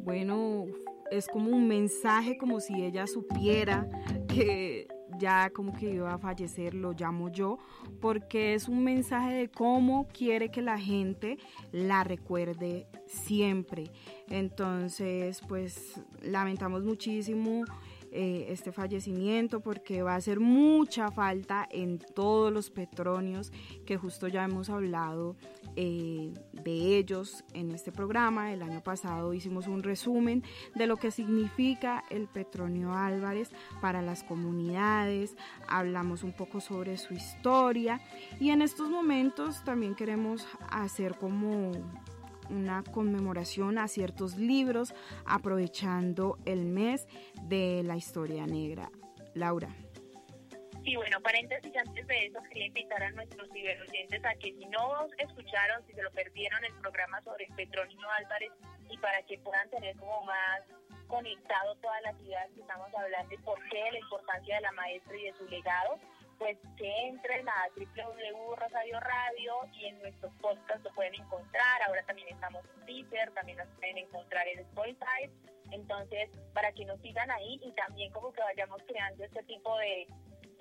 [0.00, 0.66] Bueno,
[1.10, 3.88] es como un mensaje como si ella supiera
[4.26, 7.58] que ya como que iba a fallecer, lo llamo yo,
[8.00, 11.38] porque es un mensaje de cómo quiere que la gente
[11.72, 13.84] la recuerde siempre.
[14.28, 17.64] Entonces, pues lamentamos muchísimo
[18.16, 23.52] eh, este fallecimiento porque va a hacer mucha falta en todos los petróneos
[23.84, 25.34] que justo ya hemos hablado
[25.74, 28.52] eh, de ellos en este programa.
[28.52, 30.44] El año pasado hicimos un resumen
[30.76, 33.50] de lo que significa el Petronio Álvarez
[33.80, 35.34] para las comunidades,
[35.66, 38.00] hablamos un poco sobre su historia
[38.38, 41.72] y en estos momentos también queremos hacer como
[42.50, 47.06] una conmemoración a ciertos libros aprovechando el mes
[47.42, 48.90] de la historia negra.
[49.34, 49.68] Laura.
[50.84, 55.06] Sí, bueno, paréntesis antes de eso, quería invitar a nuestros ciberoyentes a que si no
[55.16, 58.52] escucharon, si se lo perdieron el programa sobre Petronio Álvarez
[58.90, 60.60] y para que puedan tener como más
[61.06, 65.16] conectado todas las ideas que estamos hablando y por qué la importancia de la maestra
[65.16, 65.98] y de su legado,
[66.44, 71.82] pues que entren a www Rosario Radio y en nuestros podcasts lo pueden encontrar.
[71.86, 75.30] Ahora también estamos en Twitter, también nos pueden encontrar en Spotify.
[75.70, 80.06] Entonces, para que nos sigan ahí y también como que vayamos creando este tipo de,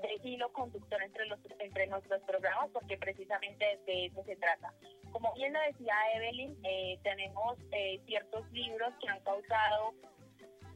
[0.02, 4.74] de hilo conductor entre, los, entre nuestros programas, porque precisamente de eso se trata.
[5.12, 9.94] Como bien lo decía Evelyn, eh, tenemos eh, ciertos libros que han causado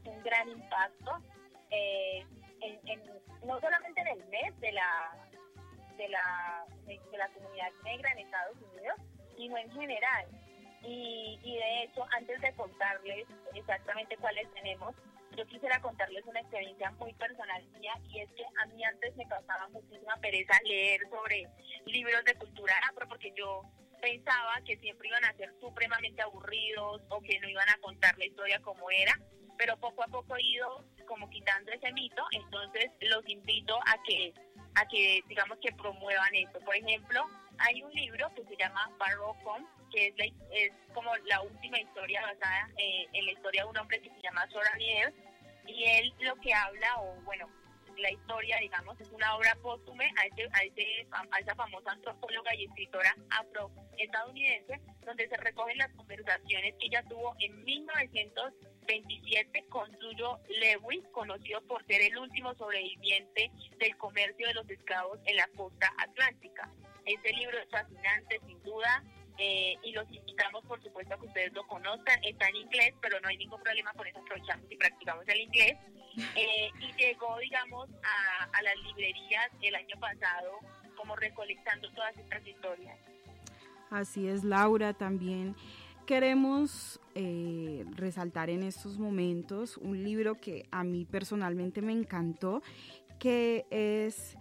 [0.04, 1.12] un gran impacto.
[1.70, 2.26] Eh,
[2.60, 3.02] en,
[3.44, 5.16] no solamente en el mes de la
[5.96, 8.96] de la de la comunidad negra en Estados Unidos,
[9.36, 10.26] sino en general.
[10.82, 14.94] Y, y de hecho, antes de contarles exactamente cuáles tenemos,
[15.36, 19.26] yo quisiera contarles una experiencia muy personal mía y es que a mí antes me
[19.26, 21.46] pasaba muchísima pereza leer sobre
[21.86, 23.62] libros de cultura afro porque yo
[24.00, 28.26] pensaba que siempre iban a ser supremamente aburridos o que no iban a contar la
[28.26, 29.16] historia como era
[29.58, 34.32] pero poco a poco he ido como quitando ese mito, entonces los invito a que,
[34.76, 36.60] a que digamos que promuevan esto.
[36.60, 37.28] Por ejemplo,
[37.58, 42.22] hay un libro que se llama Barrocom, que es, la, es como la última historia
[42.22, 44.70] basada eh, en la historia de un hombre que se llama Sora
[45.66, 47.46] y él lo que habla, o bueno,
[47.98, 52.54] la historia, digamos, es una obra póstume a, ese, a, ese, a esa famosa antropóloga
[52.54, 58.54] y escritora afroestadounidense, donde se recogen las conversaciones que ella tuvo en 1900
[58.88, 65.36] 27, Consuyo Lewis, conocido por ser el último sobreviviente del comercio de los esclavos en
[65.36, 66.68] la costa atlántica.
[67.04, 69.04] Este libro es fascinante, sin duda,
[69.36, 72.18] eh, y los invitamos, por supuesto, a que ustedes lo conozcan.
[72.24, 75.76] Está en inglés, pero no hay ningún problema con eso, aprovechamos y practicamos el inglés.
[76.34, 80.58] Eh, y llegó, digamos, a, a las librerías el año pasado,
[80.96, 82.98] como recolectando todas estas historias.
[83.88, 85.54] Así es, Laura, también
[86.08, 92.62] queremos eh, resaltar en estos momentos un libro que a mí personalmente me encantó,
[93.18, 94.34] que es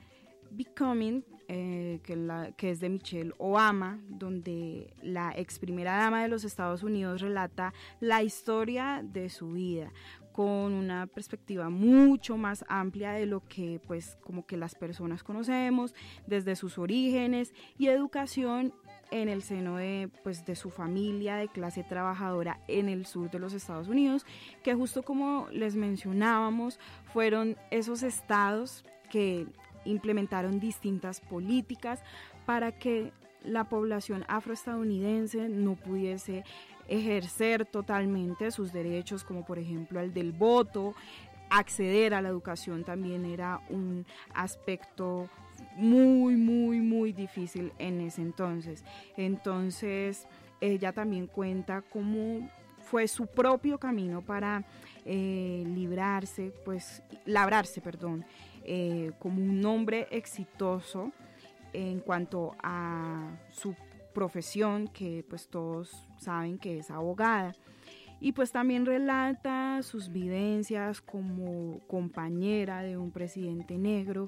[0.50, 6.46] Becoming, eh, que, que es de Michelle Obama, donde la ex primera dama de los
[6.46, 9.92] Estados Unidos relata la historia de su vida
[10.32, 15.94] con una perspectiva mucho más amplia de lo que pues como que las personas conocemos
[16.28, 18.72] desde sus orígenes y educación
[19.12, 23.40] en el seno de pues de su familia de clase trabajadora en el sur de
[23.40, 24.26] los Estados Unidos
[24.64, 26.80] que justo como les mencionábamos
[27.14, 29.48] fueron esos estados que
[29.86, 32.02] implementaron distintas políticas
[32.46, 33.12] para que
[33.44, 36.44] la población afroestadounidense no pudiese
[36.88, 40.96] ejercer totalmente sus derechos, como por ejemplo el del voto,
[41.50, 45.30] acceder a la educación también era un aspecto
[45.78, 48.84] muy, muy, muy difícil en ese entonces.
[49.16, 50.28] Entonces,
[50.60, 52.50] ella también cuenta cómo
[52.82, 54.64] fue su propio camino para
[55.06, 58.26] eh, librarse, pues, labrarse, perdón,
[58.64, 61.12] eh, como un hombre exitoso
[61.74, 63.76] en cuanto a su
[64.14, 67.54] profesión, que pues todos saben que es abogada.
[68.20, 74.28] Y pues también relata sus vivencias como compañera de un presidente negro.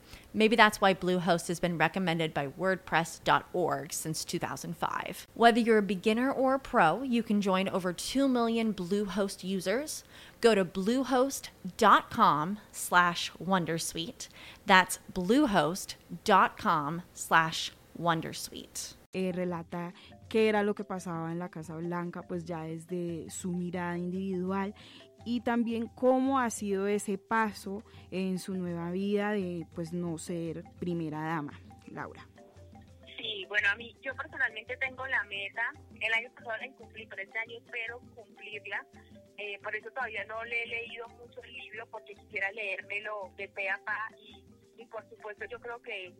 [0.33, 5.27] Maybe that's why Bluehost has been recommended by WordPress.org since 2005.
[5.33, 10.03] Whether you're a beginner or a pro, you can join over 2 million Bluehost users.
[10.39, 14.27] Go to bluehost.com slash Wondersuite.
[14.65, 18.93] That's bluehost.com slash Wondersuite.
[19.13, 19.93] Eh, relata
[20.29, 24.73] qué era lo que pasaba en la Casa Blanca, pues ya desde su mirada individual
[25.25, 30.63] y también cómo ha sido ese paso en su nueva vida de pues no ser
[30.79, 32.27] primera dama, Laura.
[33.17, 35.61] Sí, bueno, a mí, yo personalmente tengo la meta,
[35.99, 38.85] el año pasado la incumplí, pero este año espero cumplirla,
[39.37, 43.47] eh, por eso todavía no le he leído mucho el libro, porque quisiera leérmelo de
[43.49, 44.43] pe a pa, y,
[44.77, 46.13] y por supuesto yo creo que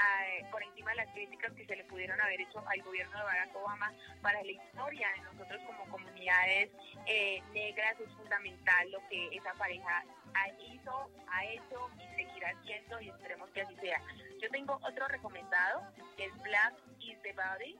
[0.00, 3.24] ah, por encima de las críticas que se le pudieron haber hecho al gobierno de
[3.24, 3.92] Barack Obama
[4.22, 6.70] para la historia de nosotros como comunidades
[7.06, 13.00] eh, negras es fundamental lo que esa pareja ha hizo, ha hecho y seguirá haciendo
[13.00, 14.00] y esperemos que así sea.
[14.40, 15.82] Yo tengo otro recomendado
[16.16, 17.76] que es Black is the Body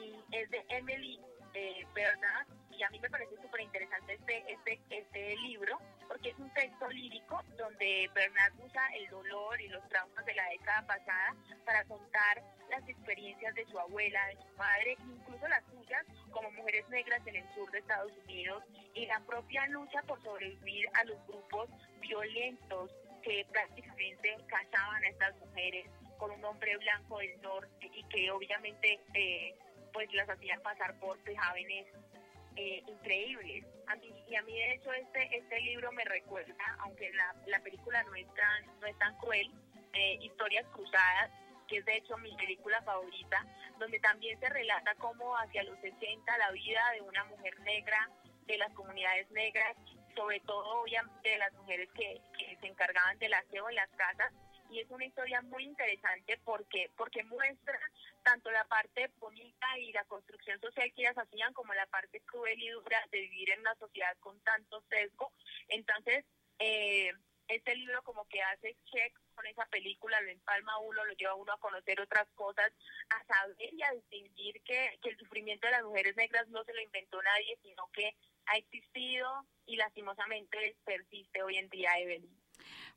[0.00, 1.20] y es de Emily
[1.54, 2.46] eh, Bernard
[2.78, 6.88] y a mí me parece súper interesante este, este, este libro porque es un texto
[6.88, 12.42] lírico donde Bernard usa el dolor y los traumas de la década pasada para contar
[12.70, 17.36] las experiencias de su abuela, de su madre, incluso las suyas como mujeres negras en
[17.36, 18.62] el sur de Estados Unidos
[18.94, 21.68] y la propia lucha por sobrevivir a los grupos
[22.00, 28.30] violentos que prácticamente cazaban a estas mujeres con un hombre blanco del norte y que
[28.30, 29.54] obviamente eh,
[29.92, 31.86] pues las hacían pasar por vejámenes
[32.58, 33.64] eh, increíbles.
[33.86, 37.60] A mí, y a mí de hecho este este libro me recuerda, aunque la, la
[37.60, 39.48] película no es tan, no es tan cruel,
[39.92, 41.30] eh, Historias Cruzadas,
[41.68, 43.46] que es de hecho mi película favorita,
[43.78, 48.10] donde también se relata cómo hacia los 60 la vida de una mujer negra,
[48.46, 49.76] de las comunidades negras,
[50.16, 54.32] sobre todo obviamente de las mujeres que, que se encargaban del aseo en las casas,
[54.70, 57.78] y es una historia muy interesante porque porque muestra
[58.22, 62.60] tanto la parte bonita y la construcción social que ellas hacían como la parte cruel
[62.60, 65.32] y dura de vivir en una sociedad con tanto sesgo.
[65.68, 66.24] Entonces,
[66.58, 67.10] eh,
[67.48, 71.52] este libro como que hace check con esa película, lo empalma uno, lo lleva uno
[71.52, 72.70] a conocer otras cosas,
[73.08, 76.74] a saber y a distinguir que, que el sufrimiento de las mujeres negras no se
[76.74, 78.14] lo inventó nadie, sino que
[78.46, 82.38] ha existido y lastimosamente persiste hoy en día, Evelyn.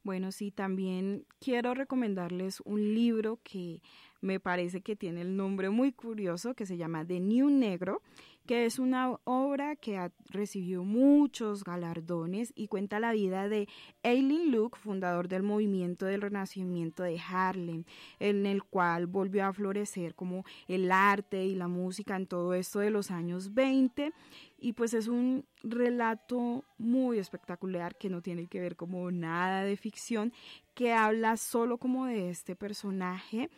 [0.03, 3.81] Bueno, sí, también quiero recomendarles un libro que
[4.21, 8.01] me parece que tiene el nombre muy curioso que se llama The New Negro,
[8.45, 13.67] que es una obra que ha recibido muchos galardones y cuenta la vida de
[14.03, 17.83] Eileen Luke, fundador del movimiento del renacimiento de Harlem,
[18.19, 22.79] en el cual volvió a florecer como el arte y la música en todo esto
[22.79, 24.11] de los años 20
[24.57, 29.75] y pues es un relato muy espectacular que no tiene que ver como nada de
[29.75, 30.33] ficción,
[30.75, 33.49] que habla solo como de este personaje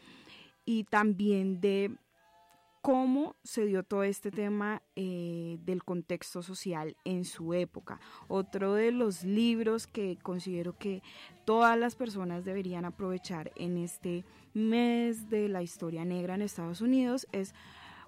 [0.66, 1.91] y también de
[2.84, 8.01] cómo se dio todo este tema eh, del contexto social en su época.
[8.28, 11.01] Otro de los libros que considero que
[11.45, 17.26] todas las personas deberían aprovechar en este mes de la historia negra en Estados Unidos
[17.32, 17.55] es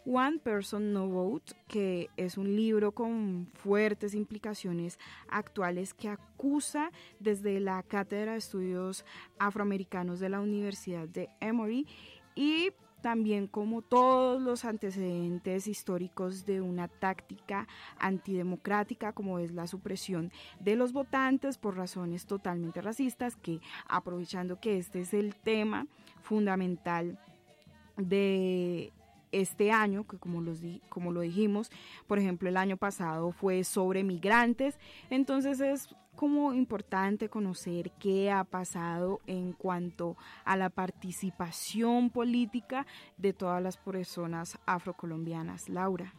[0.05, 4.99] One Person No Vote, que es un libro con fuertes implicaciones
[5.29, 9.03] actuales que acusa desde la Cátedra de Estudios
[9.39, 11.87] Afroamericanos de la Universidad de Emory
[12.35, 12.71] y
[13.01, 17.67] también como todos los antecedentes históricos de una táctica
[17.99, 24.77] antidemocrática como es la supresión de los votantes por razones totalmente racistas que aprovechando que
[24.77, 25.85] este es el tema
[26.23, 27.19] fundamental
[27.95, 28.91] de
[29.41, 31.71] este año, que como, los como lo dijimos,
[32.07, 34.79] por ejemplo, el año pasado fue sobre migrantes,
[35.09, 40.15] entonces es como importante conocer qué ha pasado en cuanto
[40.45, 42.85] a la participación política
[43.17, 45.69] de todas las personas afrocolombianas.
[45.69, 46.13] Laura.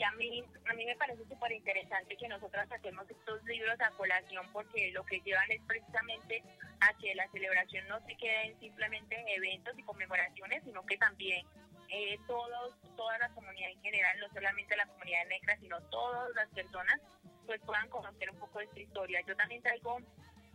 [0.00, 3.90] Y a mí, a mí me parece súper interesante que nosotras saquemos estos libros a
[3.90, 6.42] colación porque lo que llevan es precisamente
[6.80, 11.46] a que la celebración no se quede en simplemente eventos y conmemoraciones, sino que también
[11.90, 16.48] eh, todos, toda la comunidad en general, no solamente la comunidad negra, sino todas las
[16.48, 16.98] personas,
[17.44, 19.20] pues puedan conocer un poco de esta historia.
[19.26, 19.98] Yo también traigo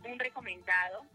[0.04, 1.06] un recomendado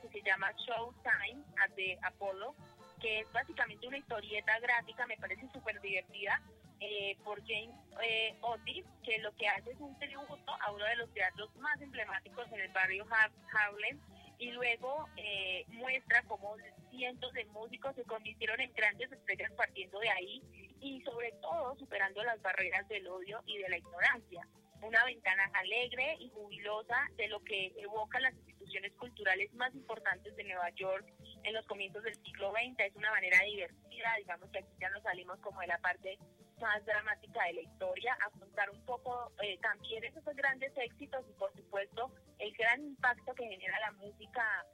[0.00, 1.44] que se llama Showtime
[1.76, 2.54] de Apolo,
[3.02, 6.40] que es básicamente una historieta gráfica, me parece súper divertida,
[6.80, 10.96] eh, por James eh, Otis, que lo que hace es un tributo a uno de
[10.96, 13.06] los teatros más emblemáticos en el barrio
[13.52, 14.00] Harlem,
[14.40, 16.56] y luego eh, muestra cómo
[16.90, 20.42] cientos de músicos se convirtieron en grandes estrellas partiendo de ahí
[20.80, 24.48] y sobre todo superando las barreras del odio y de la ignorancia.
[24.80, 30.44] Una ventana alegre y jubilosa de lo que evocan las instituciones culturales más importantes de
[30.44, 31.04] Nueva York
[31.42, 32.80] en los comienzos del siglo XX.
[32.80, 36.18] Es una manera divertida, digamos que aquí ya nos salimos como de la parte
[36.60, 41.32] más dramática de la historia, a contar un poco eh, también esos grandes éxitos y
[41.38, 44.66] por supuesto el gran impacto que genera la música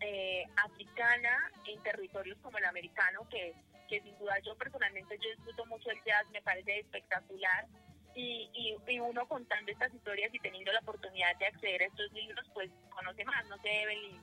[0.00, 3.54] eh, africana en territorios como el americano, que,
[3.88, 7.66] que sin duda yo personalmente yo disfruto mucho el jazz, me parece espectacular.
[8.16, 12.46] Y, y, uno contando estas historias y teniendo la oportunidad de acceder a estos libros,
[12.54, 14.20] pues conoce más, no sé, Evelyn,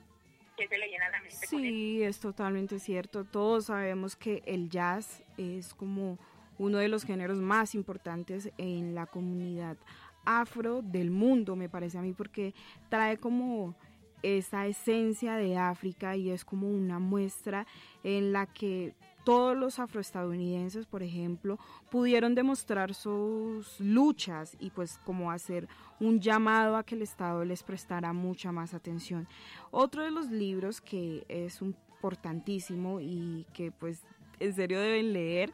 [0.56, 1.46] que se le llena la mente.
[1.46, 3.24] Sí, es totalmente cierto.
[3.24, 6.18] Todos sabemos que el jazz es como
[6.62, 9.76] uno de los géneros más importantes en la comunidad
[10.24, 12.54] afro del mundo, me parece a mí, porque
[12.88, 13.74] trae como
[14.22, 17.66] esa esencia de África y es como una muestra
[18.04, 18.94] en la que
[19.24, 21.58] todos los afroestadounidenses, por ejemplo,
[21.90, 27.64] pudieron demostrar sus luchas y pues como hacer un llamado a que el Estado les
[27.64, 29.26] prestara mucha más atención.
[29.72, 34.04] Otro de los libros que es importantísimo y que pues
[34.40, 35.52] en serio deben leer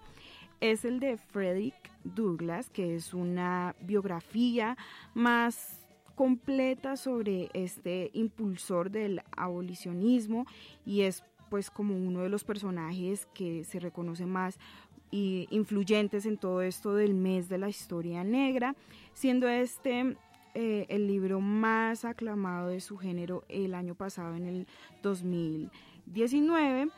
[0.60, 4.76] es el de Frederick Douglass, que es una biografía
[5.14, 10.46] más completa sobre este impulsor del abolicionismo
[10.84, 14.58] y es pues como uno de los personajes que se reconoce más
[15.10, 18.74] y influyentes en todo esto del mes de la historia negra,
[19.14, 20.16] siendo este
[20.54, 24.66] eh, el libro más aclamado de su género el año pasado en el
[25.02, 26.90] 2019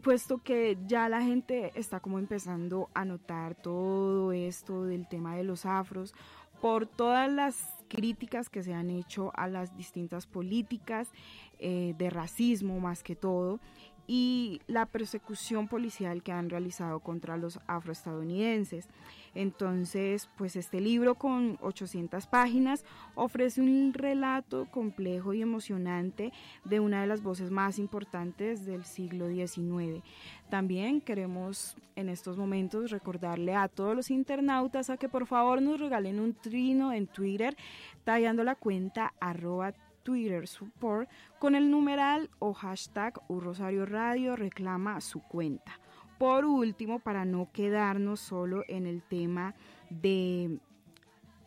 [0.00, 5.44] puesto que ya la gente está como empezando a notar todo esto del tema de
[5.44, 6.14] los afros
[6.60, 7.56] por todas las
[7.88, 11.08] críticas que se han hecho a las distintas políticas
[11.58, 13.60] eh, de racismo más que todo
[14.06, 18.88] y la persecución policial que han realizado contra los afroestadounidenses.
[19.34, 22.84] Entonces, pues este libro con 800 páginas
[23.14, 26.32] ofrece un relato complejo y emocionante
[26.64, 30.02] de una de las voces más importantes del siglo XIX.
[30.48, 35.78] También queremos en estos momentos recordarle a todos los internautas a que por favor nos
[35.78, 37.56] regalen un trino en Twitter,
[38.02, 39.72] tallando la cuenta arroba
[40.02, 45.78] Twitter Support con el numeral o hashtag Rosario Radio reclama su cuenta.
[46.18, 49.54] Por último, para no quedarnos solo en el tema
[49.88, 50.58] de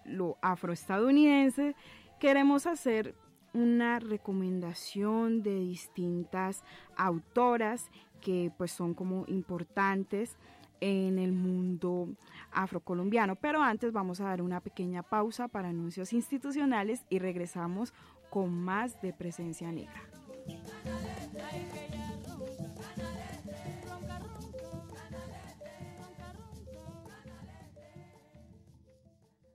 [0.05, 1.75] lo afroestadounidense,
[2.19, 3.15] queremos hacer
[3.53, 6.63] una recomendación de distintas
[6.97, 10.37] autoras que pues son como importantes
[10.81, 12.09] en el mundo
[12.51, 13.35] afrocolombiano.
[13.35, 17.93] Pero antes vamos a dar una pequeña pausa para anuncios institucionales y regresamos
[18.33, 20.09] con más de presencia negra.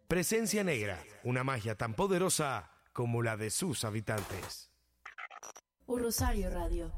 [0.06, 4.70] Presencia Negra, una magia tan poderosa como la de sus habitantes.
[5.86, 6.92] Un Rosario Radio.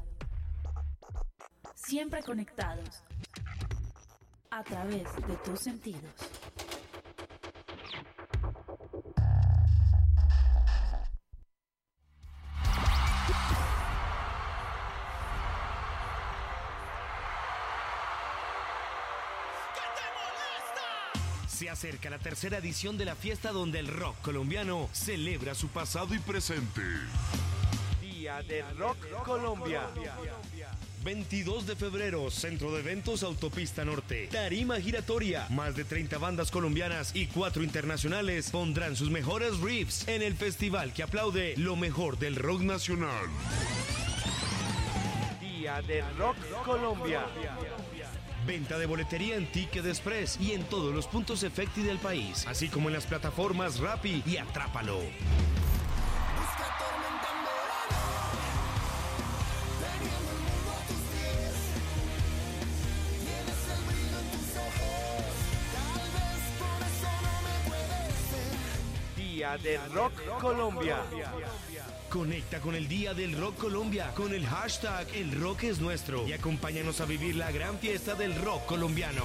[1.73, 3.03] Siempre conectados
[4.51, 6.13] a través de tus sentidos.
[21.61, 26.15] Se acerca la tercera edición de la fiesta donde el rock colombiano celebra su pasado
[26.15, 26.81] y presente.
[28.01, 29.83] Día del Rock Colombia.
[31.03, 34.27] 22 de febrero, Centro de Eventos Autopista Norte.
[34.31, 35.45] Tarima giratoria.
[35.51, 40.93] Más de 30 bandas colombianas y 4 internacionales pondrán sus mejores riffs en el festival
[40.93, 43.27] que aplaude lo mejor del rock nacional.
[45.39, 47.27] Día del Rock Colombia.
[48.45, 52.69] Venta de boletería en Ticket Express y en todos los puntos efecti del país, así
[52.69, 54.99] como en las plataformas Rappi y Atrápalo.
[69.41, 70.97] Día del Rock Colombia.
[72.11, 76.33] Conecta con el Día del Rock Colombia con el hashtag El Rock es Nuestro y
[76.33, 79.23] acompáñanos a vivir la gran fiesta del rock colombiano.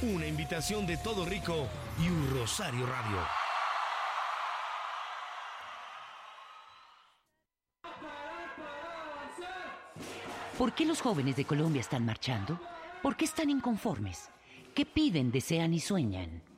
[0.00, 1.68] Una invitación de Todo Rico
[2.02, 3.18] y un Rosario Radio.
[10.56, 12.58] ¿Por qué los jóvenes de Colombia están marchando?
[13.02, 14.30] ¿Por qué están inconformes?
[14.74, 16.53] ¿Qué piden, desean y sueñan?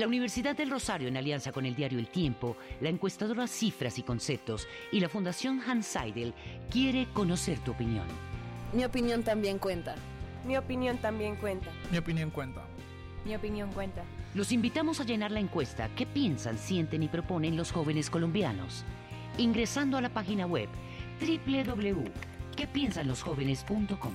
[0.00, 4.02] La Universidad del Rosario, en alianza con el diario El Tiempo, la encuestadora Cifras y
[4.02, 6.32] Conceptos y la Fundación Hans Seidel,
[6.70, 8.06] quiere conocer tu opinión.
[8.72, 9.96] Mi opinión también cuenta.
[10.46, 11.70] Mi opinión también cuenta.
[11.90, 12.62] Mi opinión cuenta.
[13.26, 14.02] Mi opinión cuenta.
[14.32, 18.86] Los invitamos a llenar la encuesta ¿Qué piensan, sienten y proponen los jóvenes colombianos?
[19.36, 20.70] Ingresando a la página web
[21.20, 24.14] www.quepiensanlosjóvenes.com.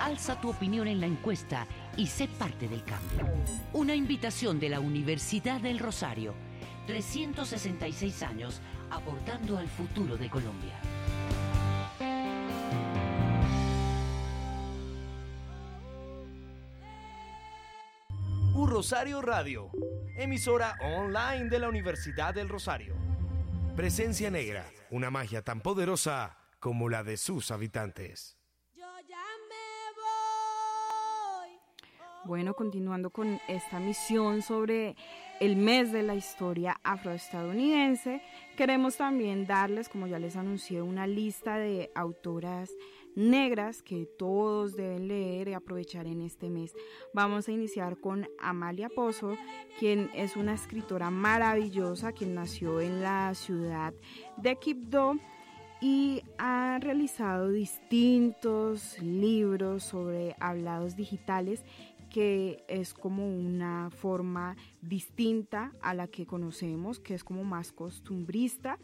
[0.00, 3.28] Alza tu opinión en la encuesta y sé parte del cambio.
[3.74, 6.34] Una invitación de la Universidad del Rosario.
[6.86, 10.80] 366 años aportando al futuro de Colombia.
[18.54, 19.70] Un Rosario Radio,
[20.16, 22.96] emisora online de la Universidad del Rosario.
[23.76, 28.39] Presencia Negra, una magia tan poderosa como la de sus habitantes.
[32.24, 34.94] Bueno, continuando con esta misión sobre
[35.40, 38.20] el mes de la historia afroestadounidense,
[38.58, 42.70] queremos también darles, como ya les anuncié, una lista de autoras
[43.16, 46.74] negras que todos deben leer y aprovechar en este mes.
[47.14, 49.38] Vamos a iniciar con Amalia Pozo,
[49.78, 53.94] quien es una escritora maravillosa, quien nació en la ciudad
[54.36, 55.14] de Quibdó
[55.80, 61.64] y ha realizado distintos libros sobre hablados digitales
[62.10, 68.78] que es como una forma distinta a la que conocemos, que es como más costumbrista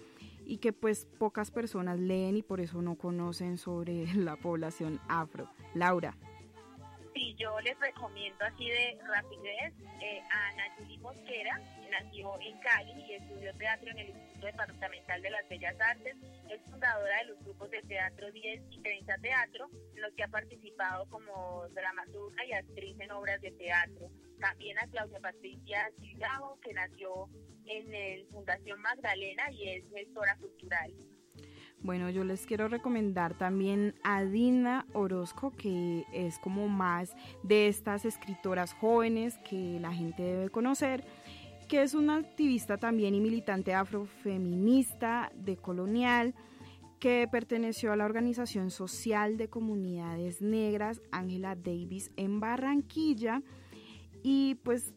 [0.47, 5.49] y que pues pocas personas leen y por eso no conocen sobre la población afro.
[5.74, 6.16] Laura.
[7.16, 11.58] Sí, yo les recomiendo así de rapidez eh, a Nayeli Mosquera,
[11.90, 16.14] nació en Cali y estudió teatro en el Instituto Departamental de las Bellas Artes.
[16.50, 20.28] Es fundadora de los grupos de teatro 10 y 30 Teatro, en los que ha
[20.28, 24.10] participado como dramaturga y actriz en obras de teatro.
[24.38, 27.30] También a Claudia Patricia Silgado, que nació
[27.64, 30.92] en el Fundación Magdalena y es gestora cultural.
[31.87, 37.14] Bueno, yo les quiero recomendar también a Dina Orozco, que es como más
[37.45, 41.05] de estas escritoras jóvenes que la gente debe conocer,
[41.68, 46.34] que es una activista también y militante afrofeminista, decolonial,
[46.99, 53.45] que perteneció a la Organización Social de Comunidades Negras Ángela Davis en Barranquilla
[54.24, 54.93] y pues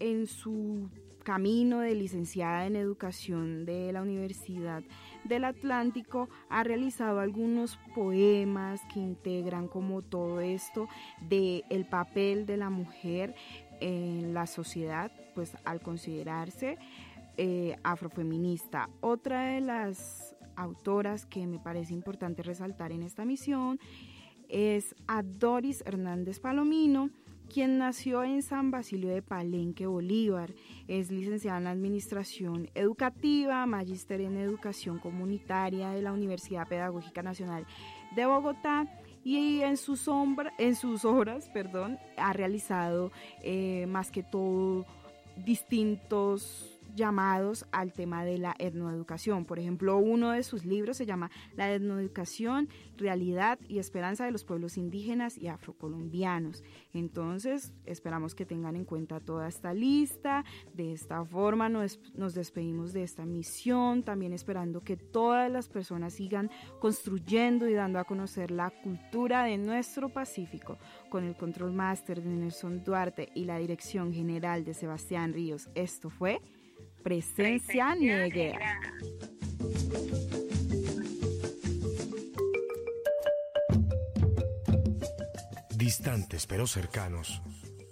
[0.00, 0.90] en su
[1.24, 4.84] camino de licenciada en educación de la Universidad
[5.28, 10.88] del Atlántico ha realizado algunos poemas que integran como todo esto
[11.20, 13.34] de el papel de la mujer
[13.80, 16.78] en la sociedad, pues al considerarse
[17.36, 18.88] eh, afrofeminista.
[19.00, 23.78] Otra de las autoras que me parece importante resaltar en esta misión
[24.48, 27.10] es a Doris Hernández Palomino,
[27.52, 30.54] quien nació en San Basilio de Palenque, Bolívar.
[30.88, 37.66] Es licenciada en Administración Educativa, magíster en Educación Comunitaria de la Universidad Pedagógica Nacional
[38.14, 38.86] de Bogotá
[39.24, 41.50] y en sus, obras
[42.16, 43.10] ha realizado
[43.42, 44.86] eh, más que todo
[45.44, 49.44] distintos llamados al tema de la etnoeducación.
[49.44, 54.44] Por ejemplo, uno de sus libros se llama La etnoeducación, realidad y esperanza de los
[54.44, 56.64] pueblos indígenas y afrocolombianos.
[56.92, 60.44] Entonces, esperamos que tengan en cuenta toda esta lista.
[60.74, 66.14] De esta forma nos, nos despedimos de esta misión, también esperando que todas las personas
[66.14, 70.78] sigan construyendo y dando a conocer la cultura de nuestro Pacífico
[71.10, 75.68] con el control máster de Nelson Duarte y la dirección general de Sebastián Ríos.
[75.74, 76.40] Esto fue
[77.06, 78.80] Presencia, negra.
[85.76, 87.42] Distantes pero cercanos,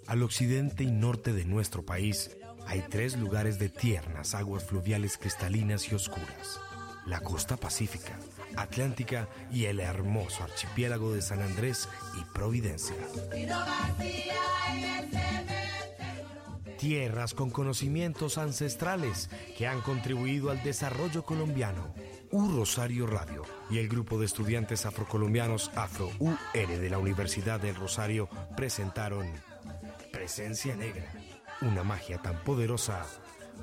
[0.05, 2.35] al occidente y norte de nuestro país
[2.67, 6.59] hay tres lugares de tiernas aguas fluviales cristalinas y oscuras.
[7.05, 8.19] La costa pacífica,
[8.57, 11.87] atlántica y el hermoso archipiélago de San Andrés
[12.19, 12.97] y Providencia
[16.77, 21.93] tierras con conocimientos ancestrales que han contribuido al desarrollo colombiano.
[22.31, 27.75] U Rosario Radio y el grupo de estudiantes afrocolombianos Afro UR de la Universidad del
[27.75, 29.27] Rosario presentaron
[30.11, 31.11] Presencia Negra,
[31.61, 33.05] una magia tan poderosa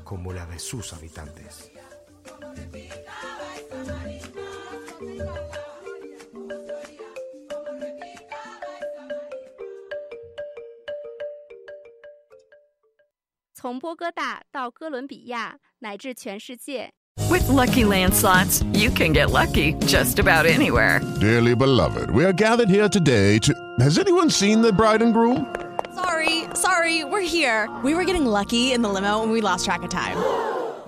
[0.05, 1.71] como la de sus habitantes.
[17.31, 21.01] With Lucky Land slots, you can get lucky just about anywhere.
[21.21, 23.55] Dearly beloved, we are gathered here today to.
[23.79, 25.55] Has anyone seen the bride and groom?
[25.95, 27.71] Sorry, sorry, we're here.
[27.85, 30.19] We were getting lucky in the limo and we lost track of time.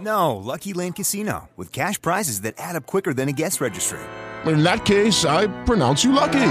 [0.01, 4.01] No, Lucky Land Casino, with cash prizes that add up quicker than a guest registry.
[4.47, 6.51] In that case, I pronounce you lucky.